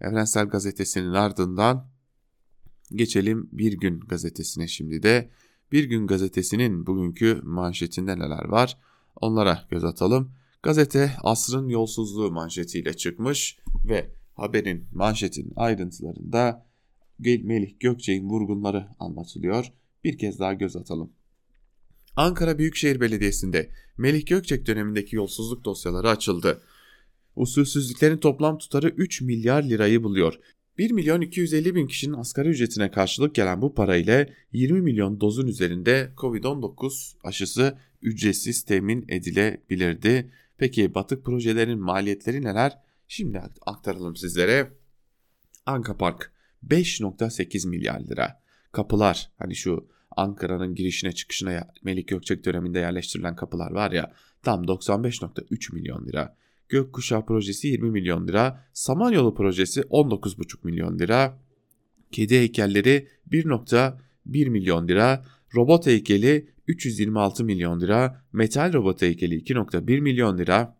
Evrensel 0.00 0.46
Gazetesi'nin 0.46 1.12
ardından 1.12 1.88
geçelim 2.92 3.48
Bir 3.52 3.72
Gün 3.72 4.00
Gazetesi'ne 4.00 4.68
şimdi 4.68 5.02
de. 5.02 5.30
Bir 5.72 5.84
Gün 5.84 6.06
Gazetesi'nin 6.06 6.86
bugünkü 6.86 7.40
manşetinde 7.42 8.18
neler 8.18 8.44
var 8.44 8.78
onlara 9.20 9.66
göz 9.70 9.84
atalım. 9.84 10.32
Gazete 10.62 11.12
asrın 11.22 11.68
yolsuzluğu 11.68 12.30
manşetiyle 12.30 12.94
çıkmış 12.94 13.58
ve 13.88 14.10
haberin 14.34 14.86
manşetin 14.92 15.52
ayrıntılarında 15.56 16.66
Melih 17.18 17.80
Gökçek'in 17.80 18.28
vurgunları 18.28 18.88
anlatılıyor. 18.98 19.72
Bir 20.04 20.18
kez 20.18 20.38
daha 20.38 20.52
göz 20.52 20.76
atalım. 20.76 21.12
Ankara 22.16 22.58
Büyükşehir 22.58 23.00
Belediyesi'nde 23.00 23.70
Melih 23.98 24.26
Gökçek 24.26 24.66
dönemindeki 24.66 25.16
yolsuzluk 25.16 25.64
dosyaları 25.64 26.10
açıldı. 26.10 26.62
Usulsüzlüklerin 27.36 28.16
toplam 28.16 28.58
tutarı 28.58 28.88
3 28.88 29.20
milyar 29.20 29.62
lirayı 29.62 30.02
buluyor. 30.02 30.34
1 30.78 30.90
milyon 30.90 31.20
250 31.20 31.74
bin 31.74 31.86
kişinin 31.86 32.14
asgari 32.14 32.48
ücretine 32.48 32.90
karşılık 32.90 33.34
gelen 33.34 33.62
bu 33.62 33.74
para 33.74 33.96
ile 33.96 34.34
20 34.52 34.80
milyon 34.80 35.20
dozun 35.20 35.46
üzerinde 35.46 36.12
Covid-19 36.16 37.16
aşısı 37.24 37.78
ücretsiz 38.02 38.62
temin 38.62 39.04
edilebilirdi. 39.08 40.30
Peki 40.58 40.94
batık 40.94 41.24
projelerin 41.24 41.80
maliyetleri 41.80 42.42
neler? 42.42 42.78
Şimdi 43.08 43.42
aktaralım 43.66 44.16
sizlere. 44.16 44.72
Anka 45.66 45.96
Park 45.96 46.32
5.8 46.68 47.68
milyar 47.68 48.00
lira. 48.00 48.40
Kapılar 48.72 49.30
hani 49.38 49.56
şu 49.56 49.88
Ankara'nın 50.16 50.74
girişine 50.74 51.12
çıkışına 51.12 51.68
Melik 51.84 52.08
Gökçek 52.08 52.44
döneminde 52.44 52.78
yerleştirilen 52.78 53.36
kapılar 53.36 53.70
var 53.70 53.92
ya 53.92 54.12
tam 54.42 54.64
95.3 54.64 55.74
milyon 55.74 56.06
lira. 56.06 56.36
Gökkuşağı 56.68 57.26
projesi 57.26 57.68
20 57.68 57.90
milyon 57.90 58.28
lira, 58.28 58.64
Samanyolu 58.72 59.34
projesi 59.34 59.80
19,5 59.80 60.56
milyon 60.62 60.98
lira, 60.98 61.38
kedi 62.12 62.38
heykelleri 62.38 63.08
1.1 63.30 64.48
milyon 64.48 64.88
lira, 64.88 65.24
robot 65.54 65.86
heykeli 65.86 66.48
326 66.66 67.44
milyon 67.44 67.80
lira, 67.80 68.24
metal 68.32 68.72
robot 68.72 69.02
heykeli 69.02 69.42
2.1 69.42 70.00
milyon 70.00 70.38
lira, 70.38 70.76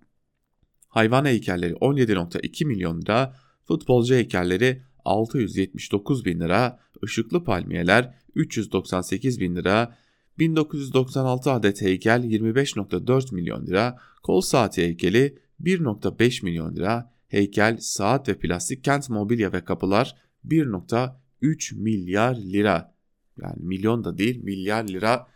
hayvan 0.88 1.24
heykelleri 1.24 1.72
17.2 1.72 2.64
milyon 2.64 3.02
lira, 3.02 3.36
futbolcu 3.64 4.14
heykelleri 4.14 4.82
679 5.04 6.24
bin 6.24 6.40
lira, 6.40 6.80
ışıklı 7.04 7.44
palmiyeler 7.44 8.14
398 8.34 9.40
bin 9.40 9.56
lira, 9.56 9.96
1996 10.38 11.50
adet 11.50 11.82
heykel 11.82 12.24
25.4 12.24 13.34
milyon 13.34 13.66
lira, 13.66 13.98
kol 14.22 14.40
saati 14.40 14.82
heykeli 14.82 15.38
1.5 15.62 16.44
milyon 16.44 16.76
lira, 16.76 17.12
heykel, 17.28 17.78
saat 17.80 18.28
ve 18.28 18.38
plastik 18.38 18.84
kent 18.84 19.10
mobilya 19.10 19.52
ve 19.52 19.64
kapılar 19.64 20.16
1.3 20.44 21.74
milyar 21.74 22.34
lira. 22.34 22.94
Yani 23.42 23.56
milyon 23.58 24.04
da 24.04 24.18
değil 24.18 24.42
milyar 24.44 24.88
lira. 24.88 25.26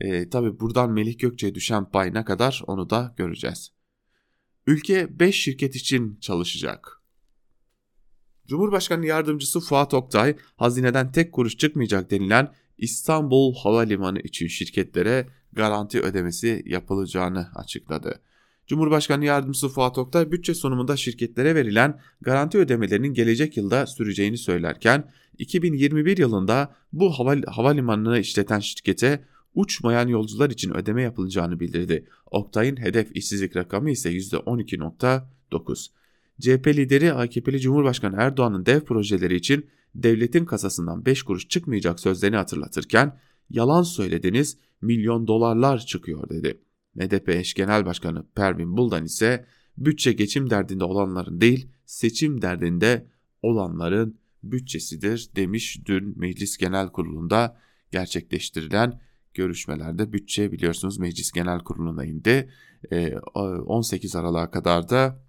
E, 0.00 0.30
Tabi 0.30 0.60
buradan 0.60 0.90
Melih 0.90 1.18
Gökçe'ye 1.18 1.54
düşen 1.54 1.90
pay 1.90 2.14
ne 2.14 2.24
kadar 2.24 2.62
onu 2.66 2.90
da 2.90 3.14
göreceğiz. 3.16 3.72
Ülke 4.66 5.20
5 5.20 5.42
şirket 5.42 5.76
için 5.76 6.18
çalışacak. 6.20 7.02
Cumhurbaşkanı 8.46 9.06
Yardımcısı 9.06 9.60
Fuat 9.60 9.94
Oktay, 9.94 10.36
hazineden 10.56 11.12
tek 11.12 11.32
kuruş 11.32 11.56
çıkmayacak 11.56 12.10
denilen 12.10 12.52
İstanbul 12.78 13.54
Havalimanı 13.54 14.20
için 14.20 14.46
şirketlere 14.46 15.28
garanti 15.52 16.00
ödemesi 16.00 16.62
yapılacağını 16.66 17.50
açıkladı. 17.54 18.20
Cumhurbaşkanı 18.66 19.24
Yardımcısı 19.24 19.68
Fuat 19.68 19.98
Oktay 19.98 20.32
bütçe 20.32 20.54
sunumunda 20.54 20.96
şirketlere 20.96 21.54
verilen 21.54 22.00
garanti 22.20 22.58
ödemelerinin 22.58 23.14
gelecek 23.14 23.56
yılda 23.56 23.86
süreceğini 23.86 24.38
söylerken 24.38 25.10
2021 25.38 26.16
yılında 26.18 26.74
bu 26.92 27.10
haval 27.10 27.42
havalimanını 27.42 28.18
işleten 28.18 28.60
şirkete 28.60 29.24
uçmayan 29.54 30.08
yolcular 30.08 30.50
için 30.50 30.76
ödeme 30.76 31.02
yapılacağını 31.02 31.60
bildirdi. 31.60 32.06
Oktay'ın 32.30 32.76
hedef 32.76 33.16
işsizlik 33.16 33.56
rakamı 33.56 33.90
ise 33.90 34.12
%12.9. 34.12 35.88
CHP 36.40 36.66
lideri 36.66 37.12
AKP'li 37.12 37.60
Cumhurbaşkanı 37.60 38.16
Erdoğan'ın 38.18 38.66
dev 38.66 38.80
projeleri 38.80 39.36
için 39.36 39.66
devletin 39.94 40.44
kasasından 40.44 41.06
5 41.06 41.22
kuruş 41.22 41.48
çıkmayacak 41.48 42.00
sözlerini 42.00 42.36
hatırlatırken 42.36 43.18
yalan 43.50 43.82
söylediniz 43.82 44.58
milyon 44.82 45.26
dolarlar 45.26 45.78
çıkıyor 45.78 46.28
dedi. 46.28 46.60
MDP 46.96 47.28
eş 47.28 47.54
genel 47.54 47.86
başkanı 47.86 48.26
Pervin 48.34 48.76
Buldan 48.76 49.04
ise 49.04 49.46
bütçe 49.78 50.12
geçim 50.12 50.50
derdinde 50.50 50.84
olanların 50.84 51.40
değil 51.40 51.68
seçim 51.86 52.42
derdinde 52.42 53.06
olanların 53.42 54.18
bütçesidir 54.42 55.30
demiş 55.36 55.80
dün 55.86 56.18
Meclis 56.18 56.56
Genel 56.56 56.88
Kurulu'nda 56.88 57.56
gerçekleştirilen 57.90 59.00
görüşmelerde 59.34 60.12
bütçe 60.12 60.52
biliyorsunuz 60.52 60.98
Meclis 60.98 61.32
Genel 61.32 61.58
Kurulu'na 61.58 62.04
indi. 62.04 62.50
18 63.66 64.14
ee, 64.14 64.18
Aralık'a 64.18 64.50
kadar 64.50 64.88
da 64.88 65.22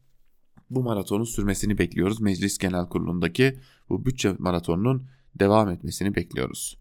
bu 0.69 0.83
maratonun 0.83 1.23
sürmesini 1.23 1.77
bekliyoruz. 1.77 2.21
Meclis 2.21 2.57
Genel 2.57 2.85
Kurulu'ndaki 2.85 3.59
bu 3.89 4.05
bütçe 4.05 4.35
maratonunun 4.39 5.07
devam 5.35 5.69
etmesini 5.69 6.15
bekliyoruz. 6.15 6.77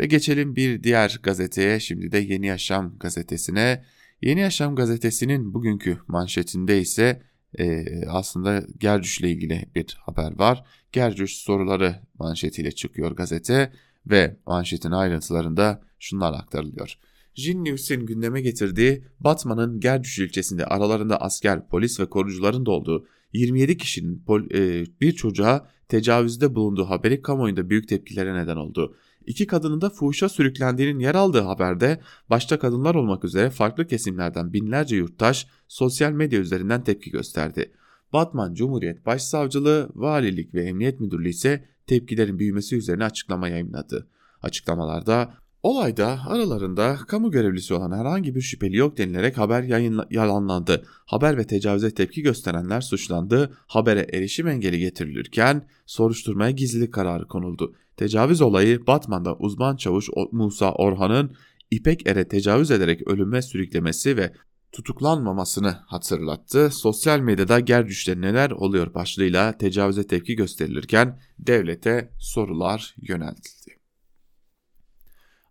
Ve 0.00 0.06
geçelim 0.06 0.56
bir 0.56 0.82
diğer 0.82 1.20
gazeteye 1.22 1.80
şimdi 1.80 2.12
de 2.12 2.18
Yeni 2.18 2.46
Yaşam 2.46 2.98
gazetesine. 2.98 3.84
Yeni 4.22 4.40
Yaşam 4.40 4.76
gazetesinin 4.76 5.54
bugünkü 5.54 5.98
manşetinde 6.08 6.80
ise 6.80 7.22
e, 7.58 7.84
aslında 8.08 8.62
Gercüş 8.78 9.20
ile 9.20 9.30
ilgili 9.30 9.68
bir 9.74 9.96
haber 10.00 10.38
var. 10.38 10.64
Gercüş 10.92 11.36
soruları 11.36 11.96
manşetiyle 12.18 12.72
çıkıyor 12.72 13.10
gazete 13.10 13.72
Ve 14.06 14.36
manşetin 14.46 14.90
ayrıntılarında 14.90 15.82
şunlar 15.98 16.32
aktarılıyor. 16.32 16.98
Jin 17.34 17.64
News'in 17.64 18.06
gündeme 18.06 18.40
getirdiği 18.40 19.04
Batman'ın 19.20 19.80
Gerdüş 19.80 20.18
ilçesinde 20.18 20.66
aralarında 20.66 21.20
asker, 21.20 21.68
polis 21.68 22.00
ve 22.00 22.06
korucuların 22.10 22.66
da 22.66 22.70
olduğu 22.70 23.06
27 23.32 23.76
kişinin 23.76 24.24
e, 24.54 24.84
bir 25.00 25.12
çocuğa 25.12 25.68
tecavüzde 25.88 26.54
bulunduğu 26.54 26.84
haberi 26.84 27.22
kamuoyunda 27.22 27.70
büyük 27.70 27.88
tepkilere 27.88 28.34
neden 28.34 28.56
oldu. 28.56 28.96
İki 29.26 29.46
kadının 29.46 29.80
da 29.80 29.90
fuhuşa 29.90 30.28
sürüklendiğinin 30.28 30.98
yer 30.98 31.14
aldığı 31.14 31.40
haberde 31.40 32.00
başta 32.30 32.58
kadınlar 32.58 32.94
olmak 32.94 33.24
üzere 33.24 33.50
farklı 33.50 33.86
kesimlerden 33.86 34.52
binlerce 34.52 34.96
yurttaş 34.96 35.46
sosyal 35.68 36.12
medya 36.12 36.40
üzerinden 36.40 36.84
tepki 36.84 37.10
gösterdi. 37.10 37.72
Batman 38.12 38.54
Cumhuriyet 38.54 39.06
Başsavcılığı, 39.06 39.88
Valilik 39.94 40.54
ve 40.54 40.64
Emniyet 40.64 41.00
Müdürlüğü 41.00 41.28
ise 41.28 41.68
tepkilerin 41.86 42.38
büyümesi 42.38 42.76
üzerine 42.76 43.04
açıklama 43.04 43.48
yayınladı. 43.48 44.08
Açıklamalarda 44.42 45.34
Olayda 45.66 46.20
aralarında 46.26 46.96
kamu 47.08 47.30
görevlisi 47.30 47.74
olan 47.74 47.98
herhangi 47.98 48.34
bir 48.34 48.40
şüpheli 48.40 48.76
yok 48.76 48.98
denilerek 48.98 49.38
haber 49.38 49.62
yayınla, 49.62 50.06
yalanlandı. 50.10 50.86
Haber 51.06 51.36
ve 51.36 51.46
tecavüze 51.46 51.94
tepki 51.94 52.22
gösterenler 52.22 52.80
suçlandı. 52.80 53.56
Habere 53.66 54.06
erişim 54.12 54.48
engeli 54.48 54.78
getirilirken 54.78 55.68
soruşturmaya 55.86 56.50
gizlilik 56.50 56.94
kararı 56.94 57.28
konuldu. 57.28 57.74
Tecavüz 57.96 58.40
olayı 58.40 58.86
Batman'da 58.86 59.36
uzman 59.36 59.76
çavuş 59.76 60.08
Musa 60.32 60.72
Orhan'ın 60.72 61.36
İpek 61.70 62.06
Er'e 62.06 62.28
tecavüz 62.28 62.70
ederek 62.70 63.08
ölüme 63.08 63.42
sürüklemesi 63.42 64.16
ve 64.16 64.32
tutuklanmamasını 64.72 65.76
hatırlattı. 65.86 66.70
Sosyal 66.70 67.20
medyada 67.20 67.60
Gerdüş'te 67.60 68.20
neler 68.20 68.50
oluyor 68.50 68.94
başlığıyla 68.94 69.58
tecavüze 69.58 70.06
tepki 70.06 70.36
gösterilirken 70.36 71.20
devlete 71.38 72.10
sorular 72.18 72.94
yöneltildi. 72.98 73.55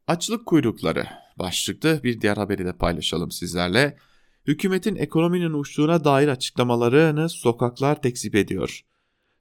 Açlık 0.08 0.46
kuyrukları 0.46 1.08
başlıklı 1.40 2.00
bir 2.04 2.22
diğer 2.22 2.38
haberi 2.38 2.66
de 2.66 2.74
paylaşalım 2.74 3.32
sizlerle. 3.32 3.98
Hükümetin 4.48 4.96
ekonominin 4.96 5.54
uçtuğuna 5.54 6.04
dair 6.04 6.28
açıklamalarını 6.28 7.30
sokaklar 7.30 8.02
tekzip 8.02 8.36
ediyor. 8.36 8.82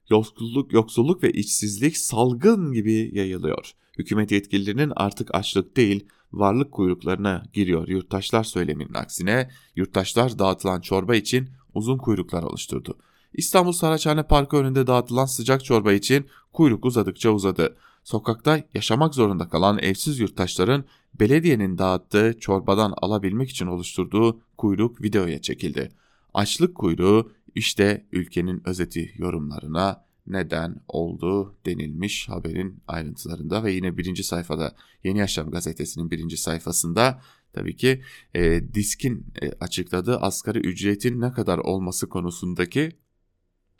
Yoksulluk, 0.09 0.73
yoksulluk 0.73 1.23
ve 1.23 1.31
işsizlik 1.31 1.97
salgın 1.97 2.71
gibi 2.71 3.09
yayılıyor. 3.13 3.71
Hükümet 3.97 4.31
yetkililerinin 4.31 4.93
artık 4.95 5.35
açlık 5.35 5.77
değil 5.77 6.05
varlık 6.33 6.71
kuyruklarına 6.71 7.43
giriyor 7.53 7.87
yurttaşlar 7.87 8.43
söyleminin 8.43 8.93
aksine 8.93 9.49
yurttaşlar 9.75 10.39
dağıtılan 10.39 10.81
çorba 10.81 11.15
için 11.15 11.49
uzun 11.73 11.97
kuyruklar 11.97 12.43
oluşturdu. 12.43 12.97
İstanbul 13.33 13.71
Saraçhane 13.71 14.23
Parkı 14.23 14.57
önünde 14.57 14.87
dağıtılan 14.87 15.25
sıcak 15.25 15.65
çorba 15.65 15.93
için 15.93 16.25
kuyruk 16.53 16.85
uzadıkça 16.85 17.29
uzadı 17.29 17.77
sokakta 18.05 18.63
yaşamak 18.73 19.15
zorunda 19.15 19.49
kalan 19.49 19.79
evsiz 19.79 20.19
yurttaşların 20.19 20.85
belediyenin 21.19 21.77
dağıttığı 21.77 22.39
çorbadan 22.39 22.93
alabilmek 23.01 23.49
için 23.49 23.67
oluşturduğu 23.67 24.41
kuyruk 24.57 25.01
videoya 25.01 25.41
çekildi. 25.41 25.91
Açlık 26.33 26.75
kuyruğu 26.75 27.31
işte 27.55 28.05
ülkenin 28.11 28.61
özeti 28.65 29.13
yorumlarına 29.17 30.05
neden 30.27 30.75
oldu 30.87 31.55
denilmiş 31.65 32.29
haberin 32.29 32.83
ayrıntılarında 32.87 33.63
ve 33.63 33.71
yine 33.71 33.97
birinci 33.97 34.23
sayfada 34.23 34.75
Yeni 35.03 35.19
Yaşam 35.19 35.51
gazetesinin 35.51 36.11
birinci 36.11 36.37
sayfasında 36.37 37.21
tabii 37.53 37.75
ki 37.75 38.01
e, 38.33 38.73
diskin 38.73 39.25
e, 39.41 39.51
açıkladığı 39.51 40.17
asgari 40.17 40.59
ücretin 40.59 41.21
ne 41.21 41.31
kadar 41.31 41.57
olması 41.57 42.09
konusundaki 42.09 42.91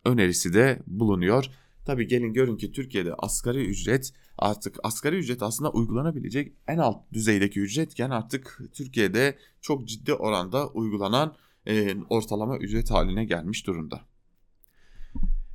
önerisi 0.05 0.53
de 0.53 0.83
bulunuyor. 0.87 1.49
Tabi 1.85 2.07
gelin 2.07 2.33
görün 2.33 2.57
ki 2.57 2.71
Türkiye'de 2.71 3.13
asgari 3.13 3.65
ücret 3.65 4.13
artık 4.37 4.77
asgari 4.83 5.15
ücret 5.15 5.43
aslında 5.43 5.71
uygulanabilecek 5.71 6.53
en 6.67 6.77
alt 6.77 7.13
düzeydeki 7.13 7.59
ücretken 7.59 8.09
artık 8.09 8.61
Türkiye'de 8.73 9.37
çok 9.61 9.87
ciddi 9.87 10.13
oranda 10.13 10.67
uygulanan 10.67 11.35
e, 11.67 11.95
ortalama 12.09 12.57
ücret 12.57 12.91
haline 12.91 13.25
gelmiş 13.25 13.67
durumda. 13.67 14.01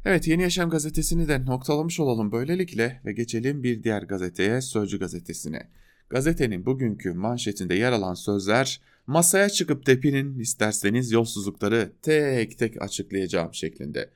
Evet 0.04 0.28
Yeni 0.28 0.42
Yaşam 0.42 0.70
gazetesini 0.70 1.28
de 1.28 1.44
noktalamış 1.44 2.00
olalım 2.00 2.32
böylelikle 2.32 3.00
ve 3.04 3.12
geçelim 3.12 3.62
bir 3.62 3.82
diğer 3.82 4.02
gazeteye 4.02 4.60
Sözcü 4.60 4.98
gazetesine. 4.98 5.70
Gazetenin 6.10 6.66
bugünkü 6.66 7.12
manşetinde 7.12 7.74
yer 7.74 7.92
alan 7.92 8.14
sözler 8.14 8.80
masaya 9.06 9.48
çıkıp 9.48 9.86
tepinin 9.86 10.38
isterseniz 10.38 11.12
yolsuzlukları 11.12 11.92
tek 12.02 12.58
tek 12.58 12.82
açıklayacağım 12.82 13.54
şeklinde. 13.54 14.10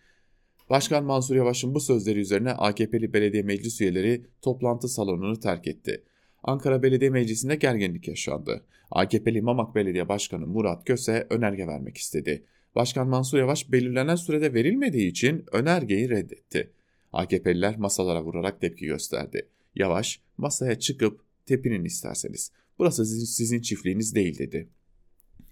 Başkan 0.71 1.05
Mansur 1.05 1.37
Yavaş'ın 1.37 1.75
bu 1.75 1.81
sözleri 1.81 2.21
üzerine 2.21 2.53
AKP'li 2.53 3.13
belediye 3.13 3.43
meclis 3.43 3.81
üyeleri 3.81 4.27
toplantı 4.43 4.89
salonunu 4.89 5.41
terk 5.41 5.67
etti. 5.67 6.05
Ankara 6.43 6.83
Belediye 6.83 7.11
Meclisi'nde 7.11 7.57
gerginlik 7.57 8.09
yaşandı. 8.09 8.65
AKP'li 8.91 9.43
Mamak 9.43 9.75
Belediye 9.75 10.09
Başkanı 10.09 10.47
Murat 10.47 10.85
Köse 10.85 11.27
önerge 11.31 11.67
vermek 11.67 11.97
istedi. 11.97 12.45
Başkan 12.75 13.09
Mansur 13.09 13.39
Yavaş 13.39 13.73
belirlenen 13.73 14.15
sürede 14.15 14.55
verilmediği 14.55 15.11
için 15.11 15.45
önergeyi 15.53 16.11
reddetti. 16.11 16.73
AKP'liler 17.13 17.79
masalara 17.79 18.25
vurarak 18.25 18.61
tepki 18.61 18.87
gösterdi. 18.87 19.49
Yavaş 19.75 20.21
masaya 20.37 20.79
çıkıp 20.79 21.21
tepinin 21.47 21.85
isterseniz. 21.85 22.53
Burası 22.79 23.27
sizin 23.27 23.61
çiftliğiniz 23.61 24.15
değil 24.15 24.39
dedi. 24.39 24.69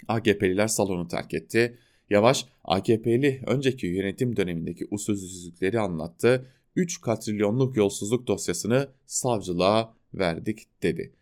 AKP'liler 0.08 0.68
salonu 0.68 1.08
terk 1.08 1.34
etti. 1.34 1.78
Yavaş 2.12 2.46
AKP'li 2.64 3.42
önceki 3.46 3.86
yönetim 3.86 4.36
dönemindeki 4.36 4.86
usulsüzlükleri 4.90 5.80
anlattı. 5.80 6.46
3 6.76 7.00
katrilyonluk 7.00 7.76
yolsuzluk 7.76 8.26
dosyasını 8.26 8.88
savcılığa 9.06 9.94
verdik 10.14 10.82
dedi. 10.82 11.12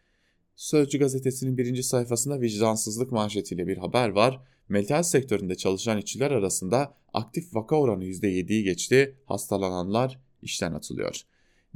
Sözcü 0.56 0.98
gazetesinin 0.98 1.58
birinci 1.58 1.82
sayfasında 1.82 2.40
vicdansızlık 2.40 3.12
manşetiyle 3.12 3.66
bir 3.66 3.76
haber 3.76 4.08
var. 4.08 4.40
Metal 4.68 5.02
sektöründe 5.02 5.54
çalışan 5.54 5.98
işçiler 5.98 6.30
arasında 6.30 6.94
aktif 7.12 7.54
vaka 7.54 7.76
oranı 7.76 8.04
%7'yi 8.04 8.64
geçti. 8.64 9.16
Hastalananlar 9.24 10.20
işten 10.42 10.72
atılıyor. 10.72 11.20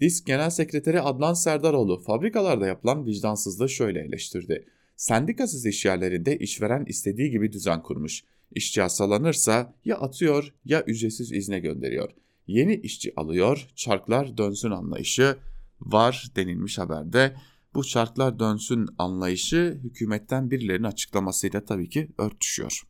Disk 0.01 0.27
Genel 0.27 0.51
Sekreteri 0.51 1.01
Adnan 1.01 1.35
Serdaroğlu 1.35 2.01
fabrikalarda 2.01 2.67
yapılan 2.67 3.07
vicdansızlığı 3.07 3.69
şöyle 3.69 4.01
eleştirdi. 4.01 4.67
Sendikasız 4.97 5.67
işyerlerinde 5.67 6.39
işveren 6.39 6.85
istediği 6.85 7.31
gibi 7.31 7.53
düzen 7.53 7.83
kurmuş. 7.83 8.25
İşçi 8.55 8.81
hastalanırsa 8.83 9.75
ya 9.85 9.97
atıyor 9.97 10.55
ya 10.65 10.83
ücretsiz 10.83 11.33
izne 11.33 11.59
gönderiyor. 11.59 12.11
Yeni 12.47 12.75
işçi 12.75 13.13
alıyor, 13.17 13.69
çarklar 13.75 14.37
dönsün 14.37 14.71
anlayışı 14.71 15.37
var 15.81 16.29
denilmiş 16.37 16.79
haberde. 16.79 17.37
Bu 17.75 17.85
çarklar 17.85 18.39
dönsün 18.39 18.89
anlayışı 18.99 19.81
hükümetten 19.85 20.51
birilerinin 20.51 20.85
açıklamasıyla 20.87 21.65
tabii 21.65 21.89
ki 21.89 22.09
örtüşüyor. 22.19 22.83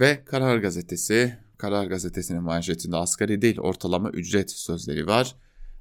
Ve 0.00 0.24
Karar 0.24 0.58
Gazetesi, 0.58 1.38
Karar 1.56 1.86
Gazetesi'nin 1.86 2.42
manşetinde 2.42 2.96
asgari 2.96 3.42
değil 3.42 3.58
ortalama 3.58 4.10
ücret 4.10 4.50
sözleri 4.50 5.06
var. 5.06 5.36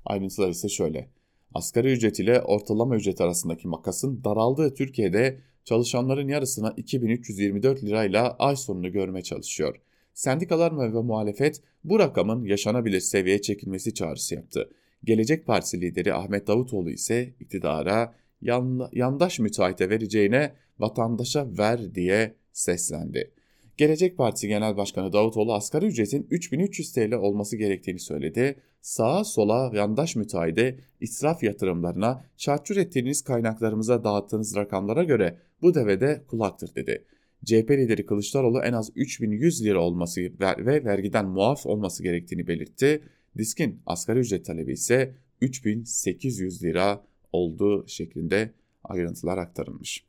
Ayrıntılar 0.06 0.50
ise 0.50 0.70
şöyle. 0.70 1.10
Asgari 1.54 1.92
ücret 1.92 2.20
ile 2.20 2.42
ortalama 2.42 2.96
ücret 2.96 3.22
arasındaki 3.22 3.68
makasın 3.68 4.24
daraldığı 4.24 4.74
Türkiye'de 4.74 5.42
çalışanların 5.70 6.28
yarısına 6.28 6.74
2324 6.78 7.84
lirayla 7.84 8.36
ay 8.40 8.56
sonunu 8.56 8.92
görme 8.92 9.22
çalışıyor. 9.22 9.76
Sendikalar 10.14 10.94
ve 10.94 11.02
muhalefet 11.02 11.62
bu 11.84 12.00
rakamın 12.00 12.46
yaşanabilir 12.46 13.00
seviyeye 13.00 13.42
çekilmesi 13.42 13.94
çağrısı 13.94 14.36
yaptı. 14.36 14.70
Gelecek 15.04 15.46
Partisi 15.46 15.82
lideri 15.82 16.14
Ahmet 16.14 16.48
Davutoğlu 16.48 16.92
ise 16.92 17.34
iktidara 17.40 18.16
yan, 18.42 18.90
yandaş 18.94 19.40
müteahhite 19.40 19.90
vereceğine 19.90 20.54
vatandaşa 20.80 21.48
ver 21.58 21.96
diye 21.96 22.36
seslendi. 22.54 23.32
Gelecek 23.78 24.18
Partisi 24.18 24.48
Genel 24.48 24.78
Başkanı 24.78 25.14
Davutoğlu 25.14 25.54
asgari 25.54 25.86
ücretin 25.86 26.28
3300 26.30 26.94
TL 26.94 27.14
olması 27.14 27.58
gerektiğini 27.58 28.00
söyledi. 28.00 28.56
Sağa 28.82 29.24
sola 29.24 29.72
yandaş 29.74 30.16
müteahhide 30.16 30.80
israf 31.02 31.44
yatırımlarına 31.44 32.26
çarçur 32.38 32.78
ettiğiniz 32.78 33.22
kaynaklarımıza 33.22 34.04
dağıttığınız 34.04 34.56
rakamlara 34.56 35.04
göre 35.04 35.38
bu 35.62 35.76
devede 35.76 36.24
kulaktır 36.28 36.76
dedi. 36.76 37.06
CHP 37.46 37.72
lideri 37.72 38.06
Kılıçdaroğlu 38.06 38.62
en 38.62 38.74
az 38.74 38.92
3100 38.96 39.66
lira 39.66 39.80
olması 39.80 40.22
ve 40.42 40.86
vergiden 40.86 41.26
muaf 41.26 41.66
olması 41.66 42.04
gerektiğini 42.04 42.48
belirtti. 42.48 43.04
Diskin 43.38 43.82
asgari 43.86 44.20
ücret 44.20 44.46
talebi 44.46 44.72
ise 44.72 45.16
3800 45.42 46.64
lira 46.64 47.04
olduğu 47.32 47.88
şeklinde 47.88 48.54
ayrıntılar 48.84 49.38
aktarılmış. 49.38 50.06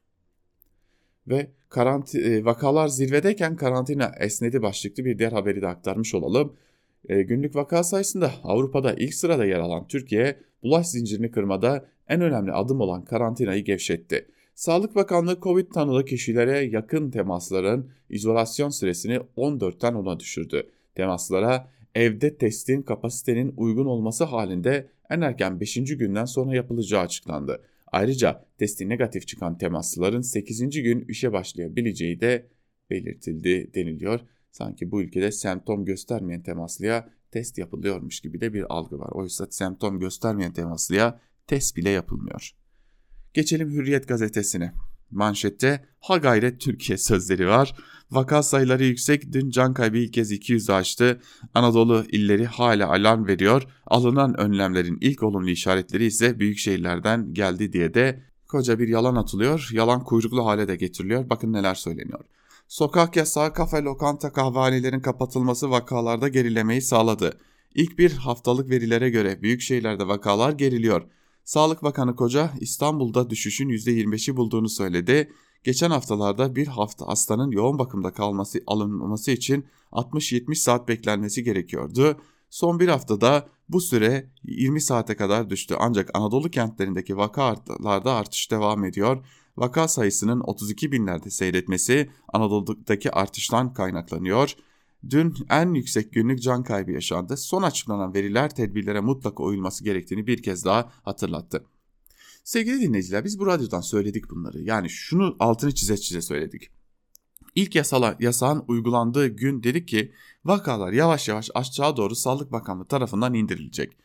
Ve 1.29 1.51
karanti, 1.69 2.19
e, 2.21 2.45
vakalar 2.45 2.89
zirvedeyken 2.89 3.57
karantina 3.57 4.13
esnedi 4.21 4.63
başlıklı 4.63 5.05
bir 5.05 5.19
diğer 5.19 5.33
haberi 5.33 5.63
de 5.63 5.67
aktarmış 5.67 6.15
olalım. 6.15 6.57
E, 7.09 7.23
günlük 7.23 7.57
vaka 7.57 7.85
sayısında 7.85 8.33
Avrupa'da 8.45 8.95
ilk 8.95 9.15
sırada 9.15 9.45
yer 9.45 9.59
alan 9.59 9.87
Türkiye, 9.87 10.37
bulaş 10.63 10.87
zincirini 10.87 11.31
kırmada 11.31 11.87
en 12.09 12.21
önemli 12.21 12.53
adım 12.53 12.81
olan 12.81 13.05
karantinayı 13.05 13.65
gevşetti. 13.65 14.27
Sağlık 14.55 14.95
Bakanlığı 14.95 15.41
Covid 15.41 15.73
tanılı 15.73 16.05
kişilere 16.05 16.59
yakın 16.59 17.11
temasların 17.11 17.91
izolasyon 18.11 18.69
süresini 18.69 19.21
14'ten 19.37 19.93
10'a 19.95 20.21
düşürdü. 20.21 20.71
Temaslara 20.95 21.71
evde 21.95 22.37
testin 22.37 22.83
kapasitenin 22.83 23.55
uygun 23.57 23.87
olması 23.87 24.25
halinde 24.25 24.87
en 25.11 25.21
erken 25.21 25.61
5. 25.61 25.75
günden 25.75 26.25
sonra 26.25 26.55
yapılacağı 26.55 27.01
açıklandı. 27.01 27.63
Ayrıca 27.93 28.45
testi 28.59 28.89
negatif 28.89 29.27
çıkan 29.27 29.59
temaslıların 29.59 30.21
8. 30.21 30.83
gün 30.83 31.05
işe 31.09 31.33
başlayabileceği 31.33 32.21
de 32.21 32.47
belirtildi 32.91 33.75
deniliyor. 33.75 34.21
Sanki 34.53 34.91
bu 34.91 35.03
ülkede 35.03 35.33
semptom 35.33 35.85
göstermeyen 35.85 36.43
temaslıya 36.43 37.09
test 37.31 37.59
yapılıyormuş 37.59 38.21
gibi 38.21 38.41
de 38.41 38.55
bir 38.55 38.75
algı 38.75 38.99
var. 38.99 39.11
Oysa 39.13 39.47
semptom 39.51 40.01
göstermeyen 40.01 40.53
temaslıya 40.53 41.21
test 41.47 41.77
bile 41.77 41.91
yapılmıyor. 41.91 42.51
Geçelim 43.35 43.71
Hürriyet 43.71 44.09
gazetesine. 44.09 44.73
Manşette 45.11 45.85
ha 46.01 46.17
gayret 46.17 46.61
Türkiye 46.61 46.99
sözleri 46.99 47.49
var. 47.49 47.75
Vaka 48.11 48.43
sayıları 48.43 48.85
yüksek. 48.85 49.33
Dün 49.33 49.51
can 49.51 49.75
kaybı 49.75 49.97
ilk 49.97 50.13
kez 50.13 50.33
200 50.33 50.71
aştı. 50.71 51.21
Anadolu 51.55 52.05
illeri 52.09 52.47
hala 52.47 52.89
alarm 52.89 53.27
veriyor. 53.27 53.63
Alınan 53.87 54.41
önlemlerin 54.41 54.99
ilk 55.01 55.23
olumlu 55.23 55.51
işaretleri 55.51 56.05
ise 56.05 56.39
büyük 56.39 56.59
şehirlerden 56.59 57.35
geldi 57.35 57.73
diye 57.73 57.95
de 57.95 58.23
koca 58.49 58.79
bir 58.79 58.89
yalan 58.89 59.17
atılıyor. 59.17 59.69
Yalan 59.73 60.05
kuyruklu 60.05 60.47
hale 60.47 60.69
de 60.69 60.77
getiriliyor. 60.77 61.31
Bakın 61.31 61.53
neler 61.53 61.75
söyleniyor. 61.75 62.25
Sokak 62.71 63.17
yasağı, 63.17 63.53
kafe, 63.53 63.83
lokanta, 63.83 64.33
kahvehanelerin 64.33 65.01
kapatılması 65.01 65.71
vakalarda 65.71 66.29
gerilemeyi 66.29 66.83
sağladı. 66.83 67.39
İlk 67.75 67.99
bir 67.99 68.13
haftalık 68.13 68.71
verilere 68.71 69.11
göre 69.11 69.43
büyük 69.43 69.61
şehirlerde 69.61 70.09
vakalar 70.09 70.53
geriliyor. 70.53 71.03
Sağlık 71.45 71.83
Bakanı 71.83 72.17
Koca 72.17 72.51
İstanbul'da 72.61 73.31
düşüşün 73.31 73.69
%25'i 73.69 74.37
bulduğunu 74.37 74.69
söyledi. 74.69 75.33
Geçen 75.65 75.91
haftalarda 75.91 76.57
bir 76.57 76.67
hafta 76.67 77.07
hastanın 77.07 77.51
yoğun 77.51 77.79
bakımda 77.79 78.13
kalması 78.13 78.61
alınması 78.67 79.31
için 79.31 79.67
60-70 79.93 80.55
saat 80.55 80.89
beklenmesi 80.89 81.45
gerekiyordu. 81.45 82.21
Son 82.51 82.81
bir 82.81 82.89
haftada 82.89 83.49
bu 83.69 83.81
süre 83.81 84.31
20 84.43 84.81
saate 84.81 85.17
kadar 85.17 85.51
düştü 85.51 85.75
ancak 85.79 86.11
Anadolu 86.15 86.51
kentlerindeki 86.51 87.17
vakalarda 87.17 88.15
artış 88.15 88.51
devam 88.51 88.85
ediyor. 88.85 89.25
Vaka 89.61 89.89
sayısının 89.89 90.41
32 90.41 90.93
binlerde 90.93 91.31
seyretmesi 91.31 92.11
Anadolu'daki 92.33 93.11
artıştan 93.11 93.73
kaynaklanıyor. 93.73 94.55
Dün 95.11 95.35
en 95.51 95.75
yüksek 95.75 96.13
günlük 96.13 96.43
can 96.43 96.63
kaybı 96.63 96.91
yaşandı. 96.91 97.37
Son 97.37 97.63
açıklanan 97.63 98.15
veriler 98.15 98.55
tedbirlere 98.55 99.01
mutlaka 99.01 99.43
uyulması 99.43 99.85
gerektiğini 99.85 100.27
bir 100.27 100.43
kez 100.43 100.65
daha 100.65 100.93
hatırlattı. 101.03 101.65
Sevgili 102.45 102.81
dinleyiciler 102.81 103.25
biz 103.25 103.39
bu 103.39 103.47
radyodan 103.47 103.81
söyledik 103.81 104.31
bunları. 104.31 104.61
Yani 104.61 104.91
şunu 104.91 105.37
altını 105.39 105.75
çize 105.75 105.97
çize 105.97 106.21
söyledik. 106.21 106.71
İlk 107.55 107.75
yasala, 107.75 108.17
yasağın 108.21 108.65
uygulandığı 108.69 109.27
gün 109.27 109.63
dedik 109.63 109.89
ki 109.89 110.13
vakalar 110.45 110.93
yavaş 110.93 111.29
yavaş 111.29 111.51
aşağı 111.55 111.97
doğru 111.97 112.15
Sağlık 112.15 112.53
Bakanlığı 112.53 112.87
tarafından 112.87 113.35
indirilecek. 113.35 113.97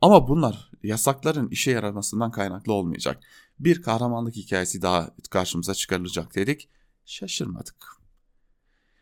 Ama 0.00 0.28
bunlar 0.28 0.70
yasakların 0.82 1.48
işe 1.48 1.70
yaramasından 1.70 2.30
kaynaklı 2.30 2.72
olmayacak. 2.72 3.22
Bir 3.60 3.82
kahramanlık 3.82 4.36
hikayesi 4.36 4.82
daha 4.82 5.10
karşımıza 5.30 5.74
çıkarılacak 5.74 6.34
dedik. 6.34 6.68
Şaşırmadık. 7.04 7.76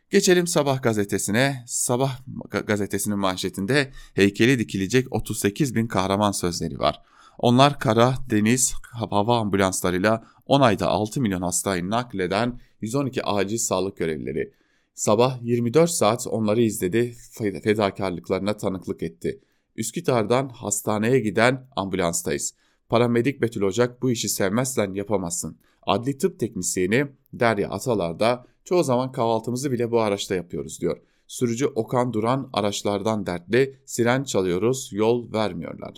Geçelim 0.09 0.47
Sabah 0.47 0.81
gazetesine. 0.81 1.63
Sabah 1.67 2.19
gazetesinin 2.67 3.19
manşetinde 3.19 3.91
heykeli 4.13 4.59
dikilecek 4.59 5.13
38 5.13 5.75
bin 5.75 5.87
kahraman 5.87 6.31
sözleri 6.31 6.79
var. 6.79 7.01
Onlar 7.37 7.79
kara, 7.79 8.15
deniz, 8.29 8.73
hava 8.91 9.39
ambulanslarıyla 9.39 10.23
10 10.45 10.61
ayda 10.61 10.87
6 10.87 11.21
milyon 11.21 11.41
hastayı 11.41 11.89
nakleden 11.89 12.59
112 12.81 13.23
acil 13.23 13.57
sağlık 13.57 13.97
görevlileri. 13.97 14.53
Sabah 14.93 15.41
24 15.41 15.89
saat 15.89 16.27
onları 16.27 16.61
izledi, 16.61 17.15
fedakarlıklarına 17.63 18.57
tanıklık 18.57 19.03
etti. 19.03 19.39
Üsküdar'dan 19.75 20.49
hastaneye 20.49 21.19
giden 21.19 21.67
ambulanstayız. 21.75 22.53
Paramedik 22.89 23.41
Betül 23.41 23.61
Ocak 23.61 24.01
bu 24.01 24.11
işi 24.11 24.29
sevmezsen 24.29 24.93
yapamazsın. 24.93 25.57
Adli 25.81 26.17
tıp 26.17 26.39
teknisyeni 26.39 27.07
Derya 27.33 27.69
Atalar 27.69 28.19
da 28.19 28.45
çoğu 28.63 28.83
zaman 28.83 29.11
kahvaltımızı 29.11 29.71
bile 29.71 29.91
bu 29.91 30.01
araçta 30.01 30.35
yapıyoruz 30.35 30.81
diyor. 30.81 30.97
Sürücü 31.27 31.65
Okan 31.65 32.13
Duran 32.13 32.49
araçlardan 32.53 33.25
dertli, 33.25 33.79
siren 33.85 34.23
çalıyoruz, 34.23 34.89
yol 34.93 35.33
vermiyorlar. 35.33 35.93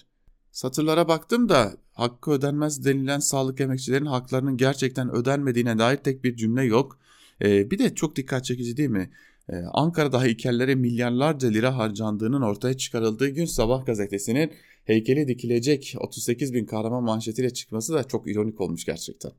Satırlara 0.51 1.07
baktım 1.07 1.49
da 1.49 1.73
hakkı 1.93 2.31
ödenmez 2.31 2.85
denilen 2.85 3.19
sağlık 3.19 3.61
emekçilerin 3.61 4.05
haklarının 4.05 4.57
gerçekten 4.57 5.15
ödenmediğine 5.15 5.79
dair 5.79 5.97
tek 5.97 6.23
bir 6.23 6.35
cümle 6.35 6.63
yok. 6.63 6.99
Ee, 7.41 7.71
bir 7.71 7.79
de 7.79 7.95
çok 7.95 8.15
dikkat 8.15 8.45
çekici 8.45 8.77
değil 8.77 8.89
mi? 8.89 9.09
Ee, 9.49 9.55
Ankara'da 9.73 10.23
heykellere 10.23 10.75
milyarlarca 10.75 11.49
lira 11.49 11.77
harcandığının 11.77 12.41
ortaya 12.41 12.77
çıkarıldığı 12.77 13.29
gün 13.29 13.45
Sabah 13.45 13.85
gazetesinin 13.85 14.51
heykeli 14.83 15.27
dikilecek 15.27 15.95
38 15.99 16.53
bin 16.53 16.65
kahraman 16.65 17.03
manşetiyle 17.03 17.49
çıkması 17.49 17.93
da 17.93 18.03
çok 18.03 18.27
ironik 18.27 18.61
olmuş 18.61 18.85
gerçekten. 18.85 19.31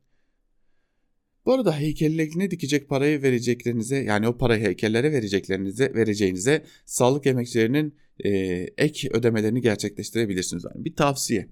Bu 1.46 1.52
arada 1.52 1.78
heykellerine 1.78 2.50
dikecek 2.50 2.88
parayı 2.88 3.22
vereceklerinize 3.22 3.96
yani 3.96 4.28
o 4.28 4.38
parayı 4.38 4.64
heykellere 4.64 5.12
vereceklerinize 5.12 5.94
vereceğinize 5.94 6.64
sağlık 6.84 7.26
emekçilerinin 7.26 7.94
e, 8.24 8.30
ek 8.78 9.08
ödemelerini 9.12 9.60
gerçekleştirebilirsiniz. 9.60 10.64
Yani 10.64 10.84
bir 10.84 10.96
tavsiye. 10.96 11.48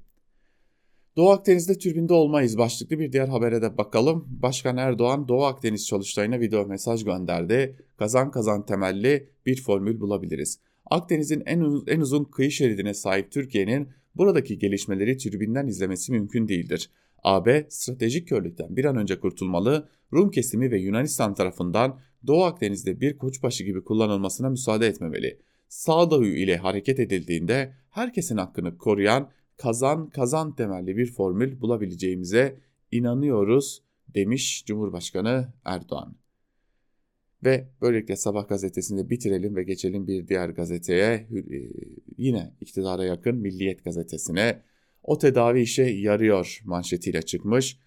Doğu 1.16 1.30
Akdeniz'de 1.30 1.78
türbinde 1.78 2.12
olmayız 2.12 2.58
başlıklı 2.58 2.98
bir 2.98 3.12
diğer 3.12 3.28
habere 3.28 3.62
de 3.62 3.78
bakalım. 3.78 4.26
Başkan 4.30 4.76
Erdoğan 4.76 5.28
Doğu 5.28 5.44
Akdeniz 5.44 5.86
çalıştayına 5.86 6.40
video 6.40 6.66
mesaj 6.66 7.04
gönderdi. 7.04 7.76
Kazan 7.98 8.30
kazan 8.30 8.66
temelli 8.66 9.28
bir 9.46 9.62
formül 9.62 10.00
bulabiliriz. 10.00 10.58
Akdeniz'in 10.90 11.42
en, 11.46 11.82
en 11.86 12.00
uzun 12.00 12.24
kıyı 12.24 12.50
şeridine 12.50 12.94
sahip 12.94 13.32
Türkiye'nin 13.32 13.88
buradaki 14.14 14.58
gelişmeleri 14.58 15.16
türbinden 15.16 15.66
izlemesi 15.66 16.12
mümkün 16.12 16.48
değildir. 16.48 16.90
AB 17.22 17.66
stratejik 17.68 18.28
körlükten 18.28 18.76
bir 18.76 18.84
an 18.84 18.96
önce 18.96 19.20
kurtulmalı, 19.20 19.88
Rum 20.12 20.30
kesimi 20.30 20.70
ve 20.70 20.78
Yunanistan 20.78 21.34
tarafından 21.34 22.00
Doğu 22.26 22.44
Akdeniz'de 22.44 23.00
bir 23.00 23.18
koçbaşı 23.18 23.64
gibi 23.64 23.84
kullanılmasına 23.84 24.50
müsaade 24.50 24.86
etmemeli. 24.86 25.38
Sağduyu 25.68 26.36
ile 26.36 26.56
hareket 26.56 27.00
edildiğinde 27.00 27.74
herkesin 27.90 28.36
hakkını 28.36 28.78
koruyan 28.78 29.30
kazan 29.56 30.10
kazan 30.10 30.54
temelli 30.54 30.96
bir 30.96 31.12
formül 31.12 31.60
bulabileceğimize 31.60 32.60
inanıyoruz 32.90 33.82
demiş 34.14 34.64
Cumhurbaşkanı 34.66 35.52
Erdoğan. 35.64 36.16
Ve 37.44 37.68
böylelikle 37.80 38.16
Sabah 38.16 38.48
gazetesini 38.48 39.10
bitirelim 39.10 39.56
ve 39.56 39.62
geçelim 39.62 40.06
bir 40.06 40.28
diğer 40.28 40.48
gazeteye 40.48 41.14
e, 41.14 41.26
yine 42.16 42.54
iktidara 42.60 43.04
yakın 43.04 43.36
Milliyet 43.36 43.84
gazetesine. 43.84 44.62
O 45.02 45.18
tedavi 45.18 45.60
işe 45.60 45.82
yarıyor 45.82 46.60
manşetiyle 46.64 47.22
çıkmış. 47.22 47.78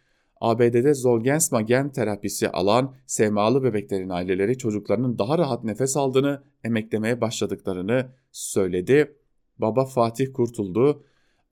ABD'de 0.41 0.93
Zolgensma 0.93 1.61
gen 1.61 1.91
terapisi 1.91 2.49
alan 2.49 2.95
SMA'lı 3.05 3.63
bebeklerin 3.63 4.09
aileleri 4.09 4.57
çocuklarının 4.57 5.17
daha 5.17 5.37
rahat 5.37 5.63
nefes 5.63 5.97
aldığını, 5.97 6.43
emeklemeye 6.63 7.21
başladıklarını 7.21 8.11
söyledi. 8.31 9.15
Baba 9.57 9.85
Fatih 9.85 10.33
kurtuldu. 10.33 11.03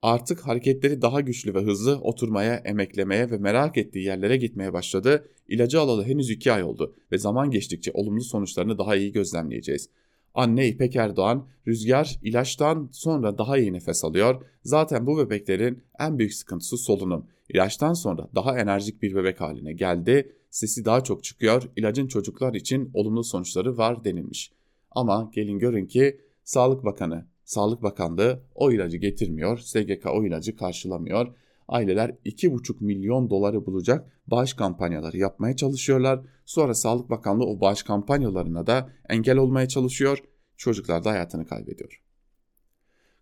Artık 0.02 0.48
hareketleri 0.48 1.02
daha 1.02 1.22
güçlü 1.22 1.54
ve 1.56 1.60
hızlı 1.60 1.96
oturmaya, 1.96 2.56
emeklemeye 2.56 3.32
ve 3.32 3.38
merak 3.38 3.78
ettiği 3.78 4.06
yerlere 4.06 4.38
gitmeye 4.38 4.74
başladı. 4.74 5.28
İlacı 5.48 5.80
alalı 5.82 6.04
henüz 6.04 6.30
2 6.30 6.52
ay 6.52 6.64
oldu 6.64 6.96
ve 7.12 7.18
zaman 7.18 7.52
geçtikçe 7.52 7.92
olumlu 7.94 8.22
sonuçlarını 8.22 8.78
daha 8.78 8.96
iyi 8.96 9.12
gözlemleyeceğiz. 9.12 9.90
Anne 10.34 10.68
İpek 10.68 10.96
Erdoğan, 10.96 11.48
Rüzgar 11.68 12.20
ilaçtan 12.24 12.90
sonra 12.92 13.38
daha 13.38 13.58
iyi 13.58 13.74
nefes 13.74 14.04
alıyor. 14.04 14.46
Zaten 14.64 15.08
bu 15.08 15.18
bebeklerin 15.18 15.84
en 16.00 16.20
büyük 16.20 16.34
sıkıntısı 16.34 16.78
solunum. 16.78 17.28
İlaçtan 17.50 17.94
sonra 17.94 18.30
daha 18.36 18.60
enerjik 18.60 19.02
bir 19.02 19.16
bebek 19.16 19.42
haline 19.42 19.74
geldi. 19.74 20.36
Sesi 20.50 20.86
daha 20.86 21.04
çok 21.04 21.24
çıkıyor. 21.24 21.64
İlacın 21.76 22.08
çocuklar 22.08 22.54
için 22.54 22.92
olumlu 22.94 23.24
sonuçları 23.24 23.78
var 23.78 24.04
denilmiş. 24.04 24.52
Ama 24.92 25.32
gelin 25.34 25.60
görün 25.60 25.86
ki 25.86 26.22
Sağlık 26.44 26.86
Bakanı, 26.86 27.26
Sağlık 27.52 27.84
Bakanlığı 27.84 28.44
o 28.56 28.72
ilacı 28.72 28.98
getirmiyor. 28.98 29.58
SGK 29.58 30.06
o 30.06 30.26
ilacı 30.26 30.56
karşılamıyor. 30.56 31.28
Aileler 31.68 32.10
2,5 32.26 32.84
milyon 32.84 33.30
doları 33.30 33.66
bulacak 33.66 34.12
bağış 34.28 34.54
kampanyaları 34.54 35.18
yapmaya 35.18 35.56
çalışıyorlar. 35.56 36.22
Sonra 36.46 36.74
Sağlık 36.74 37.10
Bakanlığı 37.10 37.46
o 37.46 37.62
bağış 37.62 37.84
kampanyalarına 37.84 38.68
da 38.68 38.90
engel 39.10 39.38
olmaya 39.38 39.68
çalışıyor. 39.68 40.18
Çocuklar 40.58 41.04
da 41.04 41.12
hayatını 41.12 41.46
kaybediyor. 41.46 42.02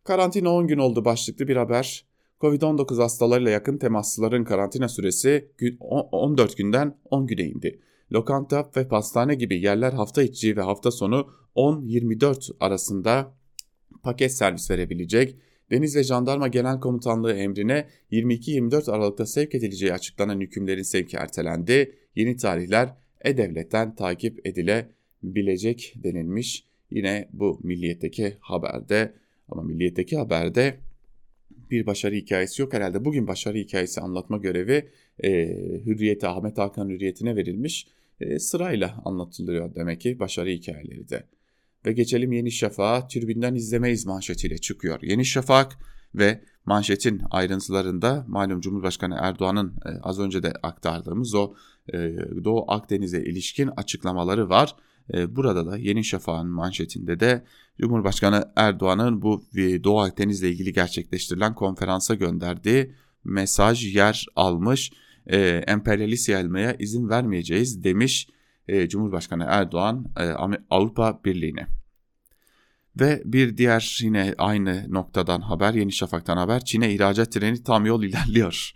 Karantina 0.03 0.53
10 0.53 0.67
gün 0.67 0.77
oldu 0.77 1.05
başlıklı 1.05 1.47
bir 1.47 1.55
haber. 1.55 2.05
Covid-19 2.41 3.01
hastalarıyla 3.01 3.51
yakın 3.51 3.77
temaslıların 3.77 4.43
karantina 4.43 4.89
süresi 4.89 5.51
14 6.11 6.57
günden 6.57 6.97
10 7.05 7.27
güne 7.27 7.43
indi. 7.43 7.81
Lokanta 8.11 8.71
ve 8.75 8.87
pastane 8.87 9.35
gibi 9.35 9.61
yerler 9.61 9.93
hafta 9.93 10.23
içi 10.23 10.57
ve 10.57 10.61
hafta 10.61 10.91
sonu 10.91 11.27
10-24 11.55 12.51
arasında 12.59 13.38
paket 14.03 14.31
servis 14.31 14.71
verebilecek. 14.71 15.35
Deniz 15.71 15.95
ve 15.95 16.03
Jandarma 16.03 16.47
Genel 16.47 16.79
Komutanlığı 16.79 17.33
emrine 17.33 17.87
22-24 18.11 18.91
Aralık'ta 18.91 19.25
sevk 19.25 19.55
edileceği 19.55 19.93
açıklanan 19.93 20.39
hükümlerin 20.39 20.81
sevki 20.81 21.17
ertelendi. 21.17 21.95
Yeni 22.15 22.37
tarihler 22.37 22.95
E-Devlet'ten 23.21 23.95
takip 23.95 24.47
edilebilecek 24.47 25.93
denilmiş. 26.03 26.65
Yine 26.91 27.29
bu 27.33 27.59
Milliyet'teki 27.63 28.37
haberde 28.39 29.13
ama 29.49 29.63
Milliyet'teki 29.63 30.17
haberde 30.17 30.77
bir 31.71 31.85
başarı 31.85 32.15
hikayesi 32.15 32.61
yok 32.61 32.73
herhalde. 32.73 33.05
Bugün 33.05 33.27
başarı 33.27 33.57
hikayesi 33.57 34.01
anlatma 34.01 34.37
görevi 34.37 34.89
e, 35.23 35.29
Hürriyete, 35.85 36.27
Ahmet 36.27 36.57
Hakan 36.57 36.89
Hürriyeti'ne 36.89 37.35
verilmiş. 37.35 37.87
E, 38.19 38.39
sırayla 38.39 39.01
anlatılıyor 39.05 39.75
demek 39.75 40.01
ki 40.01 40.19
başarı 40.19 40.49
hikayeleri 40.49 41.09
de. 41.09 41.23
Ve 41.85 41.93
geçelim 41.93 42.31
Yeni 42.31 42.51
Şafak'a 42.51 43.07
türbinden 43.07 43.55
izlemeyiz 43.55 44.05
manşetiyle 44.05 44.57
çıkıyor. 44.57 44.99
Yeni 45.01 45.25
Şafak 45.25 45.77
ve 46.15 46.41
manşetin 46.65 47.21
ayrıntılarında 47.31 48.25
malum 48.27 48.61
Cumhurbaşkanı 48.61 49.17
Erdoğan'ın 49.19 49.75
e, 49.85 49.89
az 50.01 50.19
önce 50.19 50.43
de 50.43 50.53
aktardığımız 50.63 51.35
o 51.35 51.53
e, 51.93 51.97
Doğu 52.43 52.71
Akdeniz'e 52.71 53.23
ilişkin 53.23 53.69
açıklamaları 53.77 54.49
var. 54.49 54.75
E, 55.13 55.35
burada 55.35 55.65
da 55.65 55.77
Yeni 55.77 56.03
Şafak'ın 56.03 56.49
manşetinde 56.49 57.19
de 57.19 57.43
Cumhurbaşkanı 57.81 58.51
Erdoğan'ın 58.55 59.21
bu 59.21 59.43
Doğu 59.83 59.99
Akdeniz'le 59.99 60.43
ilgili 60.43 60.73
gerçekleştirilen 60.73 61.55
konferansa 61.55 62.15
gönderdiği 62.15 62.93
mesaj 63.23 63.95
yer 63.95 64.25
almış. 64.35 64.91
Emperyalist 65.67 66.29
yayılmaya 66.29 66.73
izin 66.73 67.09
vermeyeceğiz 67.09 67.83
demiş 67.83 68.27
e, 68.69 68.89
Cumhurbaşkanı 68.89 69.45
Erdoğan 69.47 70.05
e, 70.19 70.23
Avrupa 70.69 71.21
Birliği'ne. 71.25 71.67
Ve 72.99 73.21
bir 73.25 73.57
diğer 73.57 73.99
yine 74.01 74.35
aynı 74.37 74.85
noktadan 74.89 75.41
haber, 75.41 75.73
Yeni 75.73 75.91
Şafak'tan 75.91 76.37
haber, 76.37 76.65
Çin'e 76.65 76.93
ihracat 76.93 77.31
treni 77.31 77.63
tam 77.63 77.85
yol 77.85 78.03
ilerliyor. 78.03 78.73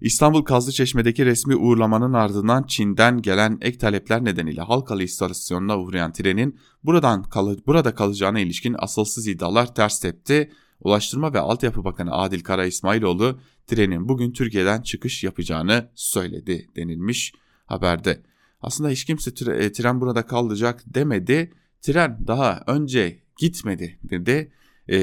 İstanbul 0.00 0.42
Kazlıçeşme'deki 0.42 1.26
resmi 1.26 1.56
uğurlamanın 1.56 2.12
ardından 2.12 2.62
Çin'den 2.62 3.22
gelen 3.22 3.58
ek 3.60 3.78
talepler 3.78 4.24
nedeniyle 4.24 4.60
Halkalı 4.60 5.02
istasyonuna 5.02 5.78
uğrayan 5.78 6.12
trenin 6.12 6.58
buradan 6.84 7.22
kal 7.22 7.56
burada 7.66 7.94
kalacağına 7.94 8.40
ilişkin 8.40 8.76
asılsız 8.78 9.26
iddialar 9.26 9.74
ters 9.74 10.00
tepti. 10.00 10.52
Ulaştırma 10.80 11.34
ve 11.34 11.38
Altyapı 11.38 11.84
Bakanı 11.84 12.12
Adil 12.12 12.40
Kara 12.40 12.66
İsmailoğlu 12.66 13.40
trenin 13.66 14.08
bugün 14.08 14.32
Türkiye'den 14.32 14.82
çıkış 14.82 15.24
yapacağını 15.24 15.90
söyledi 15.94 16.68
denilmiş 16.76 17.32
haberde. 17.66 18.22
Aslında 18.64 18.90
hiç 18.90 19.04
kimse 19.04 19.30
e, 19.30 19.72
tren 19.72 20.00
burada 20.00 20.26
kalacak 20.26 20.82
demedi. 20.86 21.52
Tren 21.82 22.18
daha 22.26 22.62
önce 22.66 23.18
gitmedi 23.36 23.98
dedi. 24.02 24.52
Ee, 24.88 24.96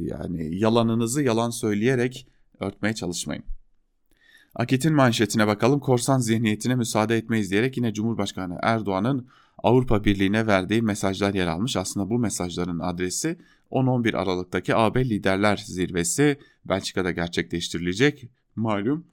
yani 0.00 0.58
yalanınızı 0.58 1.22
yalan 1.22 1.50
söyleyerek 1.50 2.26
örtmeye 2.60 2.94
çalışmayın. 2.94 3.44
Akit'in 4.54 4.94
manşetine 4.94 5.46
bakalım. 5.46 5.80
Korsan 5.80 6.18
zihniyetine 6.18 6.74
müsaade 6.74 7.16
etmeyiz 7.16 7.50
diyerek 7.50 7.76
yine 7.76 7.94
Cumhurbaşkanı 7.94 8.58
Erdoğan'ın 8.62 9.28
Avrupa 9.58 10.04
Birliği'ne 10.04 10.46
verdiği 10.46 10.82
mesajlar 10.82 11.34
yer 11.34 11.46
almış. 11.46 11.76
Aslında 11.76 12.10
bu 12.10 12.18
mesajların 12.18 12.78
adresi 12.78 13.38
10-11 13.70 14.16
Aralık'taki 14.16 14.76
AB 14.76 15.04
Liderler 15.04 15.56
Zirvesi 15.56 16.38
Belçika'da 16.64 17.10
gerçekleştirilecek. 17.10 18.30
Malum 18.56 19.06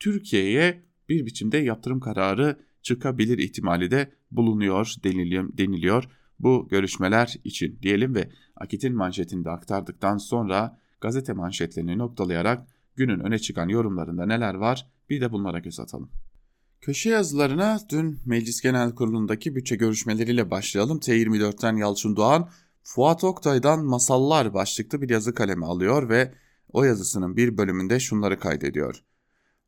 Türkiye'ye 0.00 0.82
bir 1.08 1.26
biçimde 1.26 1.58
yaptırım 1.58 2.00
kararı 2.00 2.56
çıkabilir 2.82 3.38
ihtimali 3.38 3.90
de 3.90 4.12
bulunuyor 4.30 4.94
deniliyor. 5.04 6.04
bu 6.38 6.68
görüşmeler 6.70 7.34
için 7.44 7.78
diyelim 7.82 8.14
ve 8.14 8.30
Akit'in 8.56 8.96
manşetini 8.96 9.44
de 9.44 9.50
aktardıktan 9.50 10.16
sonra 10.16 10.78
gazete 11.00 11.32
manşetlerini 11.32 11.98
noktalayarak 11.98 12.66
günün 12.96 13.20
öne 13.20 13.38
çıkan 13.38 13.68
yorumlarında 13.68 14.26
neler 14.26 14.54
var 14.54 14.86
bir 15.10 15.20
de 15.20 15.32
bunlara 15.32 15.58
göz 15.58 15.80
atalım. 15.80 16.10
Köşe 16.80 17.10
yazılarına 17.10 17.78
dün 17.90 18.18
Meclis 18.26 18.60
Genel 18.60 18.94
Kurulu'ndaki 18.94 19.54
bütçe 19.56 19.76
görüşmeleriyle 19.76 20.50
başlayalım. 20.50 20.98
T24'ten 20.98 21.76
Yalçın 21.76 22.16
Doğan, 22.16 22.50
Fuat 22.82 23.24
Oktay'dan 23.24 23.84
Masallar 23.84 24.54
başlıklı 24.54 25.02
bir 25.02 25.10
yazı 25.10 25.34
kalemi 25.34 25.66
alıyor 25.66 26.08
ve 26.08 26.34
o 26.72 26.84
yazısının 26.84 27.36
bir 27.36 27.56
bölümünde 27.56 28.00
şunları 28.00 28.38
kaydediyor. 28.38 29.02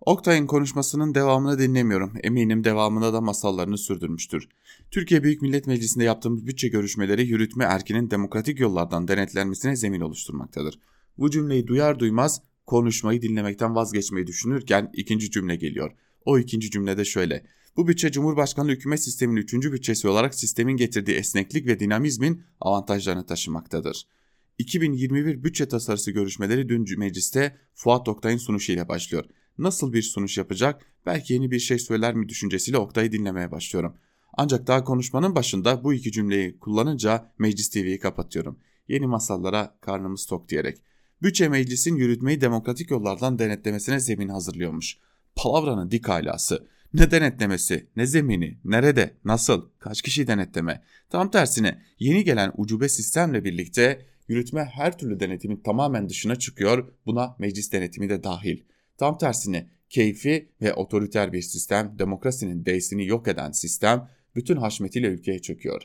Oktay'ın 0.07 0.47
konuşmasının 0.47 1.15
devamını 1.15 1.59
dinlemiyorum. 1.59 2.13
Eminim 2.23 2.65
devamında 2.65 3.13
da 3.13 3.21
masallarını 3.21 3.79
sürdürmüştür. 3.79 4.49
Türkiye 4.91 5.23
Büyük 5.23 5.43
Millet 5.43 5.67
Meclisi'nde 5.67 6.05
yaptığımız 6.05 6.47
bütçe 6.47 6.69
görüşmeleri 6.69 7.27
yürütme 7.27 7.65
erkinin 7.65 8.11
demokratik 8.11 8.61
yollardan 8.61 9.09
denetlenmesine 9.09 9.77
zemin 9.77 10.01
oluşturmaktadır. 10.01 10.79
Bu 11.19 11.31
cümleyi 11.31 11.67
duyar 11.67 11.99
duymaz 11.99 12.43
konuşmayı 12.67 13.23
dinlemekten 13.23 13.75
vazgeçmeyi 13.75 14.27
düşünürken 14.27 14.91
ikinci 14.95 15.31
cümle 15.31 15.57
geliyor. 15.57 15.91
O 16.25 16.39
ikinci 16.39 16.71
cümlede 16.71 17.05
şöyle. 17.05 17.47
Bu 17.77 17.89
bütçe 17.89 18.13
Cumhurbaşkanlığı 18.13 18.73
hükümet 18.73 19.03
sisteminin 19.03 19.41
üçüncü 19.41 19.73
bütçesi 19.73 20.09
olarak 20.09 20.35
sistemin 20.35 20.77
getirdiği 20.77 21.17
esneklik 21.17 21.67
ve 21.67 21.81
dinamizmin 21.81 22.43
avantajlarını 22.61 23.27
taşımaktadır. 23.27 24.07
2021 24.59 25.45
bütçe 25.45 25.69
tasarısı 25.69 26.11
görüşmeleri 26.11 26.69
dün 26.69 26.99
mecliste 26.99 27.57
Fuat 27.75 28.09
Oktay'ın 28.09 28.39
sunuşuyla 28.39 28.89
başlıyor. 28.89 29.25
Nasıl 29.59 29.93
bir 29.93 30.03
sunuş 30.03 30.39
yapacak, 30.39 30.87
belki 31.07 31.33
yeni 31.33 31.51
bir 31.51 31.59
şey 31.59 31.79
söyler 31.79 32.15
mi 32.15 32.29
düşüncesiyle 32.29 32.79
Oktay'ı 32.79 33.13
dinlemeye 33.13 33.51
başlıyorum. 33.51 33.97
Ancak 34.37 34.67
daha 34.67 34.85
konuşmanın 34.85 35.35
başında 35.35 35.85
bu 35.85 35.95
iki 35.95 36.13
cümleyi 36.13 36.59
kullanınca 36.59 37.33
Meclis 37.39 37.71
TV'yi 37.71 37.99
kapatıyorum. 37.99 38.59
Yeni 38.89 39.07
masallara 39.07 39.79
karnımız 39.81 40.27
tok 40.27 40.49
diyerek. 40.49 40.79
Bütçe 41.23 41.49
meclisin 41.49 41.97
yürütmeyi 41.97 42.41
demokratik 42.41 42.91
yollardan 42.91 43.39
denetlemesine 43.39 44.01
zemin 44.01 44.29
hazırlıyormuş. 44.29 44.99
Palavranın 45.37 45.91
dik 45.91 46.09
alası. 46.09 46.69
Ne 46.95 47.11
denetlemesi, 47.11 47.89
ne 47.97 48.07
zemini, 48.07 48.59
nerede, 48.65 49.15
nasıl, 49.25 49.69
kaç 49.79 50.03
kişi 50.03 50.27
denetleme. 50.27 50.83
Tam 51.11 51.31
tersine 51.31 51.83
yeni 51.99 52.25
gelen 52.25 52.53
ucube 52.57 52.89
sistemle 52.89 53.45
birlikte 53.45 54.07
yürütme 54.29 54.65
her 54.65 54.99
türlü 54.99 55.21
denetimin 55.21 55.57
tamamen 55.57 56.09
dışına 56.09 56.37
çıkıyor. 56.37 56.93
Buna 57.07 57.37
meclis 57.39 57.73
denetimi 57.73 58.09
de 58.09 58.25
dahil. 58.25 58.63
Tam 58.99 59.19
tersine 59.19 59.67
keyfi 59.91 60.49
ve 60.63 60.75
otoriter 60.75 61.33
bir 61.33 61.43
sistem, 61.43 61.95
demokrasinin 61.99 62.65
değsini 62.65 63.07
yok 63.07 63.29
eden 63.29 63.53
sistem 63.53 64.09
bütün 64.35 64.57
haşmetiyle 64.57 65.07
ülkeye 65.07 65.39
çöküyor. 65.39 65.83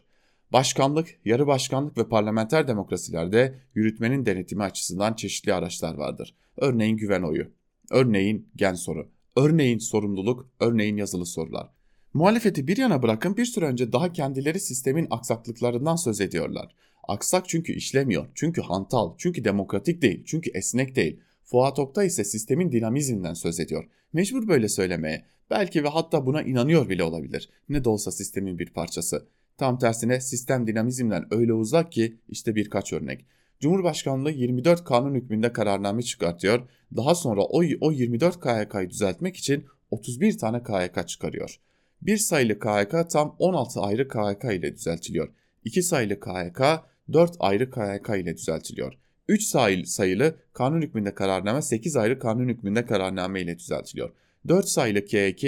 Başkanlık, 0.52 1.20
yarı 1.26 1.48
başkanlık 1.48 1.98
ve 1.98 2.10
parlamenter 2.10 2.68
demokrasilerde 2.68 3.60
yürütmenin 3.76 4.26
denetimi 4.26 4.64
açısından 4.64 5.14
çeşitli 5.14 5.54
araçlar 5.54 5.96
vardır. 5.96 6.36
Örneğin 6.58 6.98
güven 6.98 7.22
oyu, 7.22 7.52
örneğin 7.92 8.50
gen 8.56 8.74
soru, 8.74 9.10
örneğin 9.36 9.78
sorumluluk, 9.78 10.50
örneğin 10.60 10.98
yazılı 10.98 11.26
sorular. 11.26 11.70
Muhalefeti 12.14 12.68
bir 12.68 12.78
yana 12.78 13.04
bırakın 13.04 13.38
bir 13.38 13.46
süre 13.46 13.66
önce 13.66 13.92
daha 13.92 14.14
kendileri 14.14 14.60
sistemin 14.60 15.08
aksaklıklarından 15.10 15.96
söz 15.96 16.22
ediyorlar. 16.22 16.76
Aksak 17.08 17.50
çünkü 17.50 17.74
işlemiyor, 17.74 18.28
çünkü 18.36 18.62
hantal, 18.62 19.14
çünkü 19.18 19.44
demokratik 19.44 20.02
değil, 20.02 20.24
çünkü 20.26 20.52
esnek 20.54 20.96
değil. 20.96 21.20
Fuat 21.52 21.80
Oktay 21.80 22.08
ise 22.08 22.24
sistemin 22.24 22.72
dinamizminden 22.72 23.34
söz 23.34 23.60
ediyor. 23.60 23.90
Mecbur 24.14 24.48
böyle 24.48 24.70
söylemeye. 24.70 25.26
Belki 25.50 25.84
ve 25.84 25.88
hatta 25.88 26.26
buna 26.26 26.42
inanıyor 26.42 26.90
bile 26.90 27.04
olabilir. 27.04 27.50
Ne 27.70 27.84
de 27.84 27.90
olsa 27.90 28.12
sistemin 28.12 28.60
bir 28.60 28.70
parçası. 28.70 29.28
Tam 29.58 29.80
tersine 29.80 30.22
sistem 30.22 30.68
dinamizmden 30.68 31.34
öyle 31.34 31.54
uzak 31.54 31.92
ki 31.92 32.18
işte 32.28 32.56
birkaç 32.56 32.94
örnek. 32.94 33.26
Cumhurbaşkanlığı 33.60 34.32
24 34.32 34.84
kanun 34.84 35.16
hükmünde 35.16 35.54
kararname 35.54 36.02
çıkartıyor. 36.02 36.70
Daha 36.96 37.16
sonra 37.16 37.42
o, 37.42 37.62
o 37.82 37.92
24 37.92 38.40
KHK'yı 38.40 38.90
düzeltmek 38.90 39.38
için 39.38 39.66
31 39.92 40.38
tane 40.38 40.64
KHK 40.64 41.08
çıkarıyor. 41.08 41.60
Bir 42.02 42.18
sayılı 42.18 42.60
KHK 42.60 43.10
tam 43.10 43.36
16 43.40 43.82
ayrı 43.82 44.08
KHK 44.08 44.44
ile 44.44 44.76
düzeltiliyor. 44.76 45.30
2 45.66 45.84
sayılı 45.84 46.20
KHK 46.20 46.62
4 47.14 47.36
ayrı 47.40 47.72
KHK 47.72 48.10
ile 48.10 48.38
düzeltiliyor. 48.38 48.94
3 49.30 49.44
sayılı 49.86 50.36
kanun 50.54 50.82
hükmünde 50.82 51.16
kararname 51.16 51.62
8 51.62 51.96
ayrı 51.96 52.20
kanun 52.20 52.50
hükmünde 52.50 52.86
kararname 52.86 53.42
ile 53.42 53.60
düzeltiliyor. 53.60 54.10
4 54.48 54.68
sayılı 54.68 55.06
KHK 55.06 55.44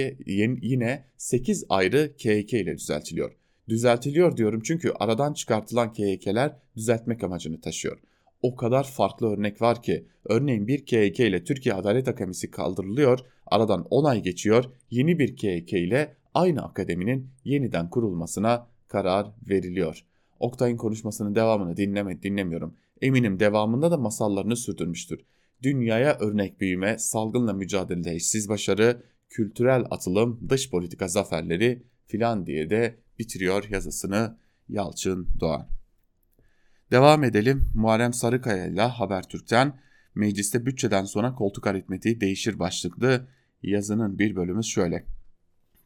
yine 0.61 1.05
8 1.17 1.65
ayrı 1.69 2.13
KHK 2.17 2.53
ile 2.53 2.77
düzeltiliyor. 2.77 3.31
Düzeltiliyor 3.69 4.37
diyorum 4.37 4.61
çünkü 4.63 4.91
aradan 4.99 5.33
çıkartılan 5.33 5.93
KHK'ler 5.93 6.55
düzeltmek 6.75 7.23
amacını 7.23 7.61
taşıyor. 7.61 7.99
O 8.41 8.55
kadar 8.55 8.83
farklı 8.83 9.27
örnek 9.27 9.61
var 9.61 9.83
ki 9.83 10.05
örneğin 10.25 10.67
bir 10.67 10.85
KHK 10.85 11.19
ile 11.19 11.43
Türkiye 11.43 11.75
Adalet 11.75 12.07
Akademisi 12.07 12.51
kaldırılıyor, 12.51 13.19
aradan 13.45 13.87
10 13.89 14.03
ay 14.03 14.21
geçiyor, 14.21 14.65
yeni 14.89 15.19
bir 15.19 15.35
KHK 15.35 15.73
ile 15.73 16.15
aynı 16.33 16.63
akademinin 16.63 17.29
yeniden 17.45 17.89
kurulmasına 17.89 18.67
karar 18.87 19.27
veriliyor. 19.49 20.05
Oktay'ın 20.39 20.77
konuşmasının 20.77 21.35
devamını 21.35 21.77
dinleme, 21.77 22.23
dinlemiyorum. 22.23 22.75
Eminim 23.01 23.39
devamında 23.39 23.91
da 23.91 23.97
masallarını 23.97 24.55
sürdürmüştür. 24.55 25.19
Dünyaya 25.63 26.17
örnek 26.19 26.61
büyüme, 26.61 26.97
salgınla 26.97 27.53
mücadelede 27.53 28.11
eşsiz 28.11 28.49
başarı, 28.49 29.03
kültürel 29.29 29.85
atılım, 29.91 30.49
dış 30.49 30.69
politika 30.69 31.07
zaferleri 31.07 31.83
filan 32.07 32.45
diye 32.45 32.69
de 32.69 32.99
bitiriyor 33.19 33.69
yazısını 33.69 34.37
Yalçın 34.69 35.27
Doğan. 35.39 35.67
Devam 36.91 37.23
edelim. 37.23 37.69
Muharrem 37.75 38.13
Sarıkaya 38.13 38.67
ile 38.67 38.81
Habertürk'ten 38.81 39.79
mecliste 40.15 40.65
bütçeden 40.65 41.05
sonra 41.05 41.35
koltuk 41.35 41.67
aritmetiği 41.67 42.21
değişir 42.21 42.59
başlıklı 42.59 43.27
yazının 43.63 44.19
bir 44.19 44.35
bölümü 44.35 44.63
şöyle. 44.63 45.05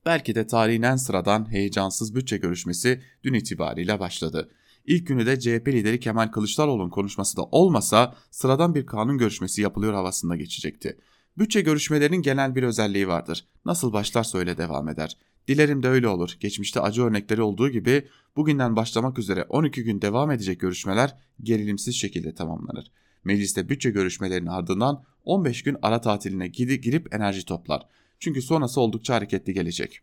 Belki 0.06 0.36
de 0.36 0.48
tarihin 0.48 0.82
en 0.82 0.96
sıradan 0.96 1.52
heyecansız 1.52 2.16
bütçe 2.16 2.38
görüşmesi 2.38 3.02
dün 3.24 3.34
itibariyle 3.34 4.00
başladı. 4.00 4.50
İlk 4.86 5.08
günü 5.08 5.26
de 5.26 5.40
CHP 5.40 5.68
lideri 5.68 6.00
Kemal 6.00 6.28
Kılıçdaroğlu'nun 6.28 6.90
konuşması 6.90 7.38
da 7.38 7.44
olmasa 7.44 8.16
sıradan 8.32 8.76
bir 8.76 8.86
kanun 8.86 9.18
görüşmesi 9.18 9.62
yapılıyor 9.62 9.94
havasında 9.94 10.36
geçecekti. 10.36 10.98
Bütçe 11.38 11.62
görüşmelerinin 11.62 12.22
genel 12.22 12.56
bir 12.56 12.64
özelliği 12.64 13.08
vardır. 13.08 13.46
Nasıl 13.66 13.94
başlarsa 13.94 14.38
öyle 14.38 14.58
devam 14.58 14.90
eder. 14.90 15.18
Dilerim 15.48 15.84
de 15.84 15.88
öyle 15.88 16.08
olur. 16.08 16.38
Geçmişte 16.40 16.80
acı 16.80 17.04
örnekleri 17.04 17.42
olduğu 17.42 17.70
gibi 17.70 18.08
bugünden 18.36 18.76
başlamak 18.76 19.20
üzere 19.20 19.44
12 19.50 19.84
gün 19.84 20.02
devam 20.02 20.32
edecek 20.32 20.60
görüşmeler 20.60 21.16
gerilimsiz 21.44 21.96
şekilde 21.96 22.36
tamamlanır. 22.36 22.92
Mecliste 23.24 23.70
bütçe 23.70 23.90
görüşmelerinin 23.90 24.50
ardından 24.50 25.04
15 25.24 25.64
gün 25.64 25.78
ara 25.82 26.02
tatiline 26.02 26.48
girip 26.48 27.16
enerji 27.16 27.46
toplar. 27.46 27.88
Çünkü 28.20 28.42
sonrası 28.42 28.82
oldukça 28.82 29.16
hareketli 29.16 29.54
gelecek. 29.54 30.02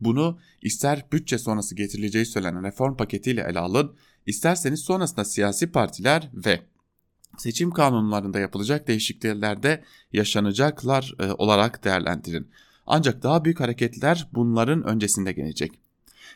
Bunu 0.00 0.38
ister 0.62 1.06
bütçe 1.12 1.38
sonrası 1.38 1.74
getirileceği 1.74 2.26
söylenen 2.26 2.64
reform 2.64 2.96
paketiyle 2.96 3.46
ele 3.50 3.58
alın, 3.58 3.94
isterseniz 4.26 4.80
sonrasında 4.80 5.24
siyasi 5.24 5.72
partiler 5.72 6.30
ve 6.34 6.60
seçim 7.38 7.70
kanunlarında 7.70 8.38
yapılacak 8.38 8.88
değişikliklerde 8.88 9.84
yaşanacaklar 10.12 11.14
e, 11.20 11.32
olarak 11.32 11.84
değerlendirin. 11.84 12.50
Ancak 12.86 13.22
daha 13.22 13.44
büyük 13.44 13.60
hareketler 13.60 14.28
bunların 14.32 14.84
öncesinde 14.84 15.32
gelecek. 15.32 15.72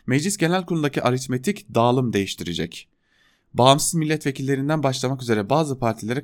Meclis 0.06 0.36
Genel 0.36 0.66
Kurulu'ndaki 0.66 1.02
aritmetik 1.02 1.74
dağılım 1.74 2.12
değiştirecek. 2.12 2.88
Bağımsız 3.54 3.94
milletvekillerinden 3.94 4.82
başlamak 4.82 5.22
üzere 5.22 5.50
bazı 5.50 5.78
partilere 5.78 6.22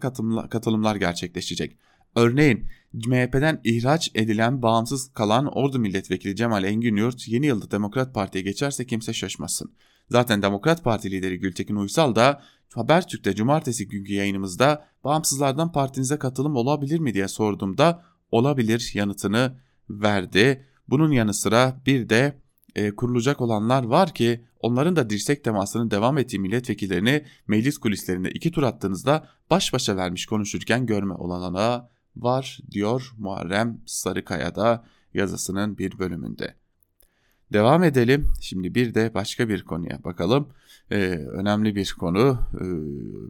katılımlar 0.50 0.96
gerçekleşecek. 0.96 1.76
Örneğin 2.16 2.68
MHP'den 2.92 3.60
ihraç 3.64 4.10
edilen 4.14 4.62
bağımsız 4.62 5.12
kalan 5.12 5.46
Ordu 5.46 5.78
Milletvekili 5.78 6.36
Cemal 6.36 6.64
Engin 6.64 6.96
Yurt 6.96 7.28
yeni 7.28 7.46
yılda 7.46 7.70
Demokrat 7.70 8.14
Parti'ye 8.14 8.44
geçerse 8.44 8.86
kimse 8.86 9.12
şaşmasın. 9.12 9.72
Zaten 10.10 10.42
Demokrat 10.42 10.84
Parti 10.84 11.10
lideri 11.10 11.38
Gültekin 11.38 11.76
Uysal 11.76 12.14
da 12.14 12.42
Habertürk'te 12.74 13.34
cumartesi 13.34 13.88
günkü 13.88 14.12
yayınımızda 14.12 14.86
bağımsızlardan 15.04 15.72
partinize 15.72 16.18
katılım 16.18 16.56
olabilir 16.56 16.98
mi 16.98 17.14
diye 17.14 17.28
sorduğumda 17.28 18.04
olabilir 18.30 18.90
yanıtını 18.94 19.60
verdi. 19.90 20.66
Bunun 20.88 21.10
yanı 21.10 21.34
sıra 21.34 21.80
bir 21.86 22.08
de 22.08 22.40
e, 22.74 22.90
kurulacak 22.90 23.40
olanlar 23.40 23.84
var 23.84 24.14
ki 24.14 24.44
onların 24.60 24.96
da 24.96 25.10
dirsek 25.10 25.44
temasının 25.44 25.90
devam 25.90 26.18
ettiği 26.18 26.38
milletvekillerini 26.38 27.24
meclis 27.46 27.78
kulislerinde 27.78 28.30
iki 28.30 28.50
tur 28.50 28.62
attığınızda 28.62 29.28
baş 29.50 29.72
başa 29.72 29.96
vermiş 29.96 30.26
konuşurken 30.26 30.86
görme 30.86 31.14
olanağı 31.14 31.95
var 32.16 32.60
diyor 32.70 33.12
Muharrem 33.18 33.80
Sarıkaya'da 33.86 34.84
yazısının 35.14 35.78
bir 35.78 35.98
bölümünde. 35.98 36.54
Devam 37.52 37.84
edelim. 37.84 38.32
Şimdi 38.40 38.74
bir 38.74 38.94
de 38.94 39.14
başka 39.14 39.48
bir 39.48 39.64
konuya 39.64 40.04
bakalım. 40.04 40.48
Ee, 40.90 40.96
önemli 41.32 41.76
bir 41.76 41.94
konu. 41.98 42.38
Ee, 42.54 42.64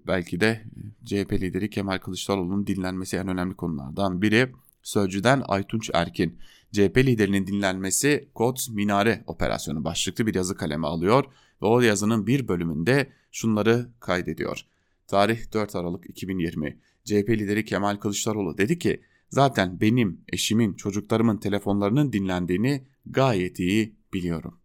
belki 0.07 0.41
de 0.41 0.65
CHP 1.05 1.33
lideri 1.33 1.71
Kemal 1.71 1.99
Kılıçdaroğlu'nun 1.99 2.67
dinlenmesi 2.67 3.17
en 3.17 3.29
önemli 3.29 3.55
konulardan 3.55 4.23
biri. 4.23 4.53
Sözcüden 4.83 5.43
Aytunç 5.47 5.91
Erkin. 5.95 6.39
CHP 6.73 6.97
liderinin 6.97 7.47
dinlenmesi 7.47 8.29
Kod 8.35 8.57
Minare 8.71 9.25
operasyonu 9.27 9.85
başlıklı 9.85 10.27
bir 10.27 10.35
yazı 10.35 10.57
kaleme 10.57 10.87
alıyor 10.87 11.25
ve 11.63 11.67
o 11.67 11.81
yazının 11.81 12.27
bir 12.27 12.49
bölümünde 12.49 13.13
şunları 13.33 13.89
kaydediyor. 14.01 14.61
Tarih 15.07 15.53
4 15.53 15.77
Aralık 15.77 16.11
2020. 16.11 16.79
CHP 17.07 17.29
lideri 17.29 17.65
Kemal 17.65 17.97
Kılıçdaroğlu 17.97 18.59
dedi 18.59 18.79
ki 18.79 19.01
zaten 19.31 19.81
benim, 19.81 20.21
eşimin, 20.29 20.75
çocuklarımın 20.75 21.37
telefonlarının 21.37 22.13
dinlendiğini 22.13 22.87
gayet 23.07 23.59
iyi 23.59 23.97
biliyorum. 24.13 24.61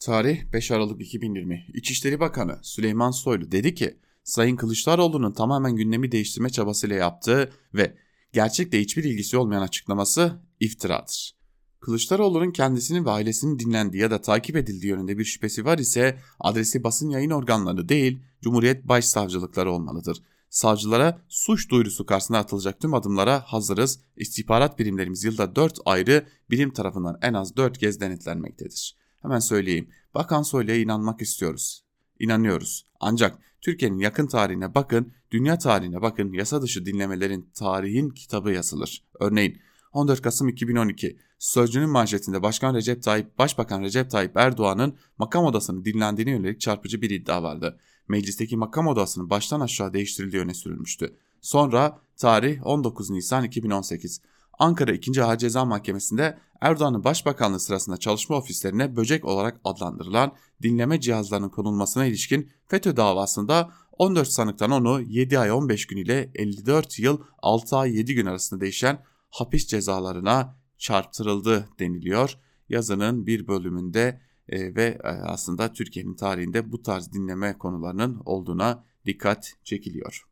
Tarih 0.00 0.52
5 0.52 0.70
Aralık 0.70 1.00
2020. 1.00 1.66
İçişleri 1.74 2.20
Bakanı 2.20 2.58
Süleyman 2.62 3.10
Soylu 3.10 3.52
dedi 3.52 3.74
ki 3.74 3.96
Sayın 4.24 4.56
Kılıçdaroğlu'nun 4.56 5.32
tamamen 5.32 5.76
gündemi 5.76 6.12
değiştirme 6.12 6.50
çabasıyla 6.50 6.96
yaptığı 6.96 7.52
ve 7.74 7.94
gerçekle 8.32 8.80
hiçbir 8.80 9.04
ilgisi 9.04 9.36
olmayan 9.36 9.62
açıklaması 9.62 10.40
iftiradır. 10.60 11.34
Kılıçdaroğlu'nun 11.80 12.50
kendisinin 12.50 13.04
ve 13.04 13.10
ailesinin 13.10 13.58
dinlendiği 13.58 14.02
ya 14.02 14.10
da 14.10 14.20
takip 14.20 14.56
edildiği 14.56 14.90
yönünde 14.90 15.18
bir 15.18 15.24
şüphesi 15.24 15.64
var 15.64 15.78
ise 15.78 16.18
adresi 16.40 16.84
basın 16.84 17.10
yayın 17.10 17.30
organları 17.30 17.88
değil 17.88 18.18
Cumhuriyet 18.42 18.88
Başsavcılıkları 18.88 19.72
olmalıdır. 19.72 20.22
Savcılara 20.54 21.20
suç 21.28 21.70
duyurusu 21.70 22.06
karşısına 22.06 22.38
atılacak 22.38 22.80
tüm 22.80 22.94
adımlara 22.94 23.40
hazırız. 23.40 24.00
İstihbarat 24.16 24.78
birimlerimiz 24.78 25.24
yılda 25.24 25.56
4 25.56 25.78
ayrı 25.84 26.26
birim 26.50 26.72
tarafından 26.72 27.18
en 27.22 27.34
az 27.34 27.56
4 27.56 27.78
kez 27.78 28.00
denetlenmektedir. 28.00 28.96
Hemen 29.22 29.38
söyleyeyim. 29.38 29.88
Bakan 30.14 30.42
Soylu'ya 30.42 30.76
inanmak 30.76 31.22
istiyoruz. 31.22 31.84
İnanıyoruz. 32.18 32.86
Ancak 33.00 33.38
Türkiye'nin 33.60 33.98
yakın 33.98 34.26
tarihine 34.26 34.74
bakın, 34.74 35.12
dünya 35.30 35.58
tarihine 35.58 36.02
bakın, 36.02 36.32
yasa 36.32 36.62
dışı 36.62 36.86
dinlemelerin 36.86 37.50
tarihin 37.54 38.10
kitabı 38.10 38.52
yazılır. 38.52 39.04
Örneğin 39.20 39.58
14 39.92 40.22
Kasım 40.22 40.48
2012 40.48 41.18
Sözcünün 41.38 41.88
manşetinde 41.88 42.42
Başkan 42.42 42.74
Recep 42.74 43.02
Tayyip, 43.02 43.38
Başbakan 43.38 43.82
Recep 43.82 44.10
Tayyip 44.10 44.36
Erdoğan'ın 44.36 44.96
makam 45.18 45.44
odasını 45.44 45.84
dinlendiğine 45.84 46.30
yönelik 46.30 46.60
çarpıcı 46.60 47.02
bir 47.02 47.10
iddia 47.10 47.42
vardı. 47.42 47.78
Meclisteki 48.08 48.56
makam 48.56 48.86
odasının 48.86 49.30
baştan 49.30 49.60
aşağı 49.60 49.92
değiştirildiği 49.92 50.42
öne 50.42 50.54
sürülmüştü. 50.54 51.16
Sonra 51.40 51.98
tarih 52.16 52.66
19 52.66 53.10
Nisan 53.10 53.44
2018. 53.44 54.20
Ankara 54.58 54.92
2. 54.92 55.22
Ağır 55.24 55.38
Ceza 55.38 55.64
Mahkemesi'nde 55.64 56.38
Erdoğan'ın 56.60 57.04
başbakanlığı 57.04 57.60
sırasında 57.60 57.96
çalışma 57.96 58.36
ofislerine 58.36 58.96
böcek 58.96 59.24
olarak 59.24 59.60
adlandırılan 59.64 60.32
dinleme 60.62 61.00
cihazlarının 61.00 61.48
konulmasına 61.48 62.06
ilişkin 62.06 62.50
FETÖ 62.66 62.96
davasında 62.96 63.70
14 63.92 64.28
sanıktan 64.28 64.70
onu 64.70 65.00
7 65.00 65.38
ay 65.38 65.52
15 65.52 65.86
gün 65.86 65.96
ile 65.96 66.30
54 66.34 66.98
yıl 66.98 67.20
6 67.42 67.76
ay 67.76 67.96
7 67.96 68.14
gün 68.14 68.26
arasında 68.26 68.60
değişen 68.60 69.04
hapis 69.30 69.66
cezalarına 69.66 70.56
çarptırıldı 70.78 71.68
deniliyor. 71.78 72.38
Yazının 72.68 73.26
bir 73.26 73.46
bölümünde 73.46 74.20
e, 74.48 74.74
ve 74.74 74.98
e, 75.04 75.08
aslında 75.08 75.72
Türkiye'nin 75.72 76.14
tarihinde 76.14 76.72
bu 76.72 76.82
tarz 76.82 77.12
dinleme 77.12 77.58
konularının 77.58 78.22
olduğuna 78.24 78.84
dikkat 79.06 79.52
çekiliyor. 79.64 80.24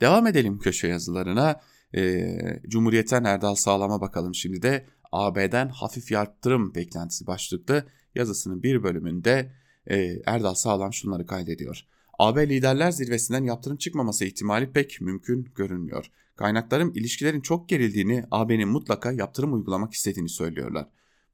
Devam 0.00 0.26
edelim 0.26 0.58
köşe 0.58 0.88
yazılarına. 0.88 1.60
E, 1.94 2.60
Cumhuriyet'ten 2.68 3.24
Erdal 3.24 3.54
Sağlam'a 3.54 4.00
bakalım 4.00 4.34
şimdi 4.34 4.62
de 4.62 4.86
AB'den 5.12 5.68
hafif 5.68 6.10
yaptırım 6.10 6.74
beklentisi 6.74 7.26
başlıklı 7.26 7.86
yazısının 8.14 8.62
bir 8.62 8.82
bölümünde 8.82 9.52
e, 9.86 10.22
Erdal 10.26 10.54
Sağlam 10.54 10.92
şunları 10.92 11.26
kaydediyor. 11.26 11.86
AB 12.18 12.48
liderler 12.48 12.90
zirvesinden 12.90 13.44
yaptırım 13.44 13.76
çıkmaması 13.76 14.24
ihtimali 14.24 14.72
pek 14.72 15.00
mümkün 15.00 15.48
görünmüyor. 15.54 16.10
Kaynaklarım 16.36 16.92
ilişkilerin 16.94 17.40
çok 17.40 17.68
gerildiğini, 17.68 18.24
AB'nin 18.30 18.68
mutlaka 18.68 19.12
yaptırım 19.12 19.54
uygulamak 19.54 19.92
istediğini 19.92 20.28
söylüyorlar. 20.28 20.88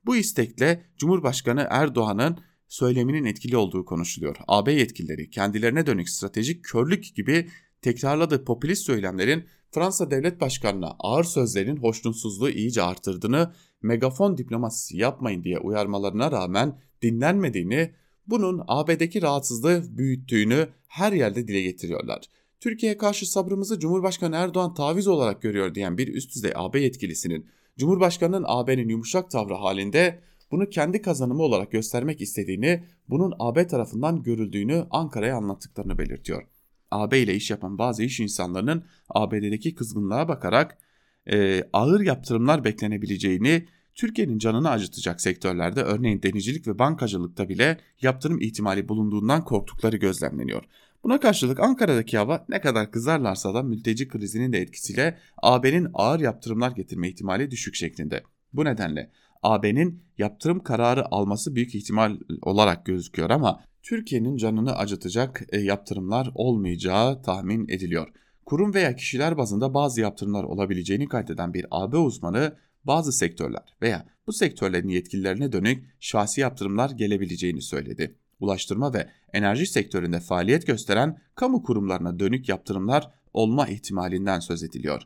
Bu 0.05 0.17
istekle 0.17 0.85
Cumhurbaşkanı 0.97 1.67
Erdoğan'ın 1.71 2.38
söyleminin 2.69 3.25
etkili 3.25 3.57
olduğu 3.57 3.85
konuşuluyor. 3.85 4.37
AB 4.49 4.73
yetkilileri 4.73 5.31
kendilerine 5.31 5.87
dönük 5.87 6.09
stratejik 6.09 6.65
körlük 6.65 7.15
gibi 7.15 7.49
tekrarladığı 7.83 8.45
popülist 8.45 8.83
söylemlerin 8.83 9.45
Fransa 9.71 10.11
Devlet 10.11 10.41
Başkanı'na 10.41 10.97
ağır 10.99 11.25
sözlerin 11.25 11.77
hoşnutsuzluğu 11.77 12.51
iyice 12.51 12.83
artırdığını, 12.83 13.53
megafon 13.83 14.38
diplomasisi 14.38 14.97
yapmayın 14.97 15.45
diye 15.45 15.59
uyarmalarına 15.59 16.33
rağmen 16.33 16.81
dinlenmediğini, 17.03 17.95
bunun 18.27 18.62
AB'deki 18.69 19.23
rahatsızlığı 19.23 19.99
büyüttüğünü 19.99 20.69
her 20.88 21.12
yerde 21.12 21.49
dile 21.49 21.62
getiriyorlar. 21.62 22.25
Türkiye'ye 22.61 22.99
karşı 22.99 23.31
sabrımızı 23.31 23.79
Cumhurbaşkanı 23.79 24.37
Erdoğan 24.37 24.75
taviz 24.75 25.07
olarak 25.07 25.43
görüyor 25.43 25.75
diyen 25.75 25.99
bir 25.99 26.09
üst 26.09 26.35
düzey 26.35 26.53
AB 26.55 26.81
yetkilisinin 26.81 27.47
Cumhurbaşkanı'nın 27.79 28.45
AB'nin 28.49 28.89
yumuşak 28.89 29.31
tavrı 29.31 29.55
halinde 29.55 30.23
bunu 30.51 30.71
kendi 30.71 31.03
kazanımı 31.03 31.43
olarak 31.43 31.73
göstermek 31.73 32.21
istediğini, 32.21 32.85
bunun 33.09 33.35
AB 33.39 33.67
tarafından 33.67 34.23
görüldüğünü 34.23 34.87
Ankara'ya 34.91 35.37
anlattıklarını 35.37 35.99
belirtiyor. 35.99 36.43
AB 36.91 37.19
ile 37.19 37.35
iş 37.35 37.51
yapan 37.51 37.79
bazı 37.79 38.03
iş 38.03 38.21
insanlarının 38.21 38.85
ABD'deki 39.09 39.75
kızgınlığa 39.75 40.29
bakarak 40.29 40.79
e, 41.31 41.64
ağır 41.73 42.01
yaptırımlar 42.01 42.64
beklenebileceğini, 42.64 43.66
Türkiye'nin 43.95 44.39
canını 44.39 44.70
acıtacak 44.70 45.20
sektörlerde 45.20 45.83
örneğin 45.83 46.23
denizcilik 46.23 46.66
ve 46.68 46.79
bankacılıkta 46.79 47.49
bile 47.49 47.79
yaptırım 48.03 48.41
ihtimali 48.41 48.89
bulunduğundan 48.89 49.45
korktukları 49.45 49.97
gözlemleniyor. 49.97 50.64
Buna 51.05 51.20
karşılık 51.20 51.61
Ankara'daki 51.61 52.18
hava 52.18 52.44
ne 52.48 52.61
kadar 52.61 52.90
kızarlarsa 52.90 53.55
da 53.55 53.62
mülteci 53.62 54.09
krizinin 54.09 54.53
de 54.53 54.59
etkisiyle 54.59 55.18
AB'nin 55.42 55.88
ağır 55.94 56.20
yaptırımlar 56.20 56.70
getirme 56.70 57.09
ihtimali 57.09 57.50
düşük 57.50 57.74
şeklinde. 57.74 58.22
Bu 58.53 58.64
nedenle 58.64 59.11
AB'nin 59.42 60.03
yaptırım 60.18 60.62
kararı 60.62 61.07
alması 61.12 61.55
büyük 61.55 61.74
ihtimal 61.74 62.18
olarak 62.42 62.86
gözüküyor 62.86 63.30
ama 63.30 63.61
Türkiye'nin 63.82 64.36
canını 64.36 64.76
acıtacak 64.76 65.42
e, 65.48 65.61
yaptırımlar 65.61 66.30
olmayacağı 66.34 67.22
tahmin 67.22 67.68
ediliyor. 67.68 68.09
Kurum 68.46 68.74
veya 68.74 68.96
kişiler 68.96 69.38
bazında 69.38 69.74
bazı 69.74 70.00
yaptırımlar 70.00 70.44
olabileceğini 70.44 71.09
kaydeden 71.09 71.55
bir 71.55 71.66
AB 71.70 71.96
uzmanı 71.96 72.57
bazı 72.84 73.12
sektörler 73.12 73.74
veya 73.82 74.07
bu 74.26 74.32
sektörlerin 74.32 74.88
yetkililerine 74.88 75.53
dönük 75.53 75.84
şahsi 76.00 76.40
yaptırımlar 76.40 76.90
gelebileceğini 76.90 77.62
söyledi. 77.62 78.14
ulaştırma 78.40 78.94
ve 78.94 79.09
enerji 79.33 79.66
sektöründe 79.66 80.20
faaliyet 80.20 80.66
gösteren 80.66 81.18
kamu 81.35 81.62
kurumlarına 81.62 82.18
dönük 82.18 82.49
yaptırımlar 82.49 83.11
olma 83.33 83.68
ihtimalinden 83.68 84.41
söz 84.41 84.62
ediliyor. 84.62 85.03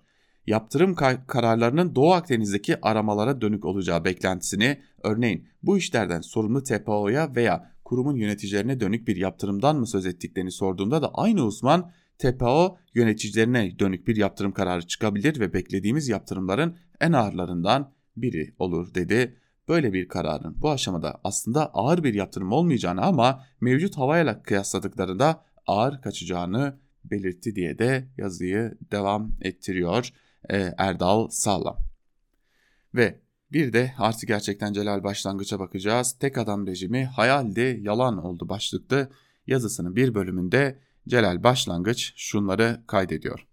Yaptırım 0.46 0.94
kararlarının 1.26 1.94
Doğu 1.94 2.12
Akdeniz'deki 2.12 2.80
aramalara 2.86 3.40
dönük 3.40 3.64
olacağı 3.64 4.04
beklentisini, 4.04 4.80
örneğin 5.02 5.48
bu 5.62 5.78
işlerden 5.78 6.20
sorumlu 6.20 6.62
TPO'ya 6.62 7.34
veya 7.36 7.72
kurumun 7.84 8.16
yöneticilerine 8.16 8.80
dönük 8.80 9.08
bir 9.08 9.16
yaptırımdan 9.16 9.76
mı 9.76 9.86
söz 9.86 10.06
ettiklerini 10.06 10.52
sorduğumda 10.52 11.02
da 11.02 11.10
aynı 11.14 11.42
uzman 11.42 11.90
TPO 12.18 12.78
yöneticilerine 12.94 13.78
dönük 13.78 14.08
bir 14.08 14.16
yaptırım 14.16 14.52
kararı 14.52 14.86
çıkabilir 14.86 15.40
ve 15.40 15.52
beklediğimiz 15.52 16.08
yaptırımların 16.08 16.76
en 17.00 17.12
ağırlarından 17.12 17.92
biri 18.16 18.54
olur 18.58 18.94
dedi. 18.94 19.36
Böyle 19.68 19.92
bir 19.92 20.08
kararın 20.08 20.62
bu 20.62 20.70
aşamada 20.70 21.20
aslında 21.24 21.70
ağır 21.74 22.04
bir 22.04 22.14
yaptırım 22.14 22.52
olmayacağını 22.52 23.02
ama 23.02 23.44
mevcut 23.60 23.98
havayla 23.98 24.42
kıyasladıklarında 24.42 25.44
ağır 25.66 26.02
kaçacağını 26.02 26.78
belirtti 27.04 27.56
diye 27.56 27.78
de 27.78 28.08
yazıyı 28.16 28.78
devam 28.92 29.32
ettiriyor 29.40 30.12
e, 30.50 30.74
Erdal 30.78 31.28
Sağlam. 31.28 31.78
Ve 32.94 33.20
bir 33.52 33.72
de 33.72 33.94
artık 33.98 34.28
gerçekten 34.28 34.72
Celal 34.72 35.02
Başlangıç'a 35.04 35.58
bakacağız. 35.58 36.16
Tek 36.20 36.38
adam 36.38 36.66
rejimi 36.66 37.04
hayaldi, 37.04 37.78
yalan 37.82 38.24
oldu 38.24 38.48
başlıklı 38.48 39.10
yazısının 39.46 39.96
bir 39.96 40.14
bölümünde 40.14 40.78
Celal 41.08 41.42
Başlangıç 41.42 42.12
şunları 42.16 42.82
kaydediyor. 42.86 43.46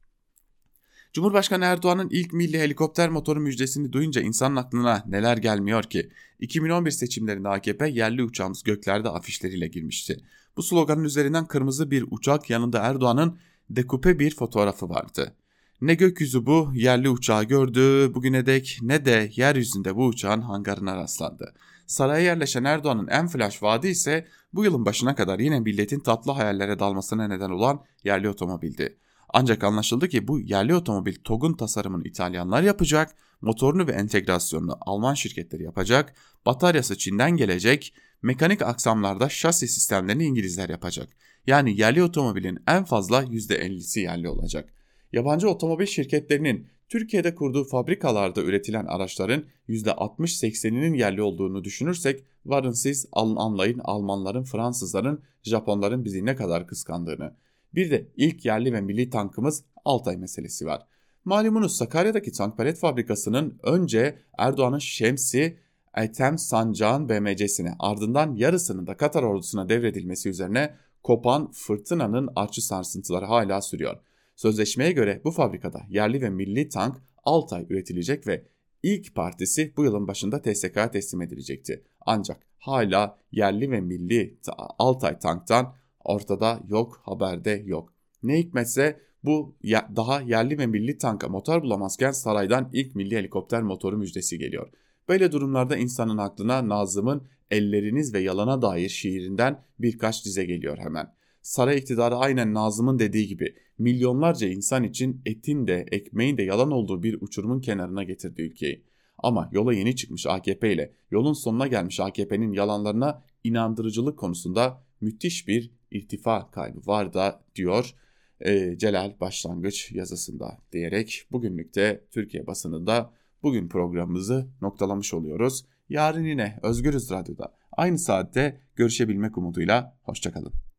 Cumhurbaşkanı 1.13 1.65
Erdoğan'ın 1.65 2.09
ilk 2.11 2.33
milli 2.33 2.59
helikopter 2.59 3.09
motoru 3.09 3.39
müjdesini 3.39 3.93
duyunca 3.93 4.21
insanın 4.21 4.55
aklına 4.55 5.03
neler 5.07 5.37
gelmiyor 5.37 5.83
ki? 5.83 6.09
2011 6.39 6.91
seçimlerinde 6.91 7.49
AKP 7.49 7.89
yerli 7.89 8.23
uçağımız 8.23 8.63
göklerde 8.63 9.09
afişleriyle 9.09 9.67
girmişti. 9.67 10.17
Bu 10.57 10.63
sloganın 10.63 11.03
üzerinden 11.03 11.45
kırmızı 11.45 11.91
bir 11.91 12.05
uçak 12.11 12.49
yanında 12.49 12.79
Erdoğan'ın 12.79 13.37
dekupe 13.69 14.19
bir 14.19 14.35
fotoğrafı 14.35 14.89
vardı. 14.89 15.35
Ne 15.81 15.93
gökyüzü 15.93 16.45
bu 16.45 16.71
yerli 16.73 17.09
uçağı 17.09 17.43
gördü 17.43 18.13
bugüne 18.13 18.45
dek 18.45 18.79
ne 18.81 19.05
de 19.05 19.31
yeryüzünde 19.35 19.95
bu 19.95 20.05
uçağın 20.05 20.41
hangarına 20.41 20.95
rastlandı. 20.95 21.53
Saraya 21.87 22.23
yerleşen 22.23 22.63
Erdoğan'ın 22.63 23.07
en 23.07 23.27
flash 23.27 23.63
vaadi 23.63 23.87
ise 23.87 24.27
bu 24.53 24.63
yılın 24.63 24.85
başına 24.85 25.15
kadar 25.15 25.39
yine 25.39 25.59
milletin 25.59 25.99
tatlı 25.99 26.31
hayallere 26.31 26.79
dalmasına 26.79 27.27
neden 27.27 27.49
olan 27.49 27.81
yerli 28.03 28.29
otomobildi. 28.29 28.97
Ancak 29.33 29.63
anlaşıldı 29.63 30.09
ki 30.09 30.27
bu 30.27 30.39
yerli 30.39 30.75
otomobil 30.75 31.15
TOG'un 31.23 31.53
tasarımını 31.53 32.07
İtalyanlar 32.07 32.63
yapacak, 32.63 33.15
motorunu 33.41 33.87
ve 33.87 33.91
entegrasyonunu 33.91 34.77
Alman 34.81 35.13
şirketleri 35.13 35.63
yapacak, 35.63 36.15
bataryası 36.45 36.97
Çin'den 36.97 37.37
gelecek, 37.37 37.93
mekanik 38.21 38.61
aksamlarda 38.61 39.29
şasi 39.29 39.67
sistemlerini 39.67 40.23
İngilizler 40.23 40.69
yapacak. 40.69 41.09
Yani 41.47 41.79
yerli 41.79 42.03
otomobilin 42.03 42.59
en 42.67 42.83
fazla 42.83 43.23
%50'si 43.23 43.99
yerli 43.99 44.29
olacak. 44.29 44.73
Yabancı 45.13 45.49
otomobil 45.49 45.85
şirketlerinin 45.85 46.67
Türkiye'de 46.89 47.35
kurduğu 47.35 47.63
fabrikalarda 47.63 48.41
üretilen 48.41 48.85
araçların 48.85 49.43
%60-80'inin 49.69 50.93
yerli 50.93 51.21
olduğunu 51.21 51.63
düşünürsek 51.63 52.23
varın 52.45 52.71
siz 52.71 53.05
anlayın 53.13 53.81
Almanların, 53.83 54.43
Fransızların, 54.43 55.23
Japonların 55.43 56.05
bizi 56.05 56.25
ne 56.25 56.35
kadar 56.35 56.67
kıskandığını. 56.67 57.33
Bir 57.75 57.91
de 57.91 58.07
ilk 58.17 58.45
yerli 58.45 58.73
ve 58.73 58.81
milli 58.81 59.09
tankımız 59.09 59.63
Altay 59.85 60.17
meselesi 60.17 60.65
var. 60.65 60.87
Malumunuz 61.25 61.77
Sakarya'daki 61.77 62.31
tank 62.31 62.57
palet 62.57 62.77
fabrikasının 62.77 63.59
önce 63.63 64.19
Erdoğan'ın 64.37 64.79
Şemsi, 64.79 65.57
Etem 65.97 66.37
Sancağ'ın 66.37 67.09
BMC'sine 67.09 67.75
ardından 67.79 68.35
yarısının 68.35 68.87
da 68.87 68.97
Katar 68.97 69.23
ordusuna 69.23 69.69
devredilmesi 69.69 70.29
üzerine 70.29 70.75
kopan 71.03 71.51
fırtınanın 71.51 72.29
artçı 72.35 72.65
sarsıntıları 72.65 73.25
hala 73.25 73.61
sürüyor. 73.61 73.97
Sözleşmeye 74.35 74.91
göre 74.91 75.21
bu 75.23 75.31
fabrikada 75.31 75.81
yerli 75.89 76.21
ve 76.21 76.29
milli 76.29 76.69
tank 76.69 76.97
Altay 77.23 77.65
üretilecek 77.69 78.27
ve 78.27 78.47
ilk 78.83 79.15
partisi 79.15 79.73
bu 79.77 79.83
yılın 79.83 80.07
başında 80.07 80.41
TSK'ya 80.41 80.91
teslim 80.91 81.21
edilecekti. 81.21 81.83
Ancak 82.01 82.37
hala 82.57 83.17
yerli 83.31 83.71
ve 83.71 83.81
milli 83.81 84.37
Altay 84.79 85.19
tanktan 85.19 85.75
ortada 86.03 86.59
yok, 86.69 87.01
haberde 87.03 87.63
yok. 87.65 87.93
Ne 88.23 88.37
hikmetse 88.37 88.99
bu 89.23 89.55
daha 89.95 90.21
yerli 90.21 90.57
ve 90.57 90.67
milli 90.67 90.97
tanka 90.97 91.29
motor 91.29 91.61
bulamazken 91.61 92.11
saraydan 92.11 92.69
ilk 92.73 92.95
milli 92.95 93.15
helikopter 93.17 93.61
motoru 93.61 93.97
müjdesi 93.97 94.39
geliyor. 94.39 94.69
Böyle 95.09 95.31
durumlarda 95.31 95.77
insanın 95.77 96.17
aklına 96.17 96.69
Nazım'ın 96.69 97.27
Elleriniz 97.51 98.13
ve 98.13 98.19
Yalana 98.19 98.61
dair 98.61 98.89
şiirinden 98.89 99.63
birkaç 99.79 100.25
dize 100.25 100.45
geliyor 100.45 100.77
hemen. 100.77 101.13
Saray 101.41 101.77
iktidarı 101.77 102.15
aynen 102.15 102.53
Nazım'ın 102.53 102.99
dediği 102.99 103.27
gibi 103.27 103.55
milyonlarca 103.77 104.47
insan 104.47 104.83
için 104.83 105.21
etin 105.25 105.67
de 105.67 105.85
ekmeğin 105.91 106.37
de 106.37 106.43
yalan 106.43 106.71
olduğu 106.71 107.03
bir 107.03 107.17
uçurumun 107.21 107.59
kenarına 107.59 108.03
getirdi 108.03 108.41
ülkeyi. 108.41 108.83
Ama 109.17 109.49
yola 109.51 109.73
yeni 109.73 109.95
çıkmış 109.95 110.27
AKP 110.27 110.73
ile 110.73 110.93
yolun 111.11 111.33
sonuna 111.33 111.67
gelmiş 111.67 111.99
AKP'nin 111.99 112.53
yalanlarına 112.53 113.23
inandırıcılık 113.43 114.19
konusunda 114.19 114.83
müthiş 115.01 115.47
bir 115.47 115.71
irtifa 115.93 116.51
kaybı 116.51 116.79
var 116.85 117.13
da 117.13 117.43
diyor 117.55 117.93
e, 118.39 118.77
Celal 118.77 119.19
Başlangıç 119.19 119.91
yazısında 119.91 120.57
diyerek 120.71 121.27
bugünlükte 121.31 122.05
Türkiye 122.11 122.47
basınında 122.47 123.13
bugün 123.43 123.69
programımızı 123.69 124.47
noktalamış 124.61 125.13
oluyoruz. 125.13 125.65
Yarın 125.89 126.23
yine 126.23 126.59
Özgürüz 126.63 127.11
Radyo'da 127.11 127.53
aynı 127.71 127.97
saatte 127.97 128.61
görüşebilmek 128.75 129.37
umuduyla 129.37 129.97
hoşçakalın. 130.03 130.72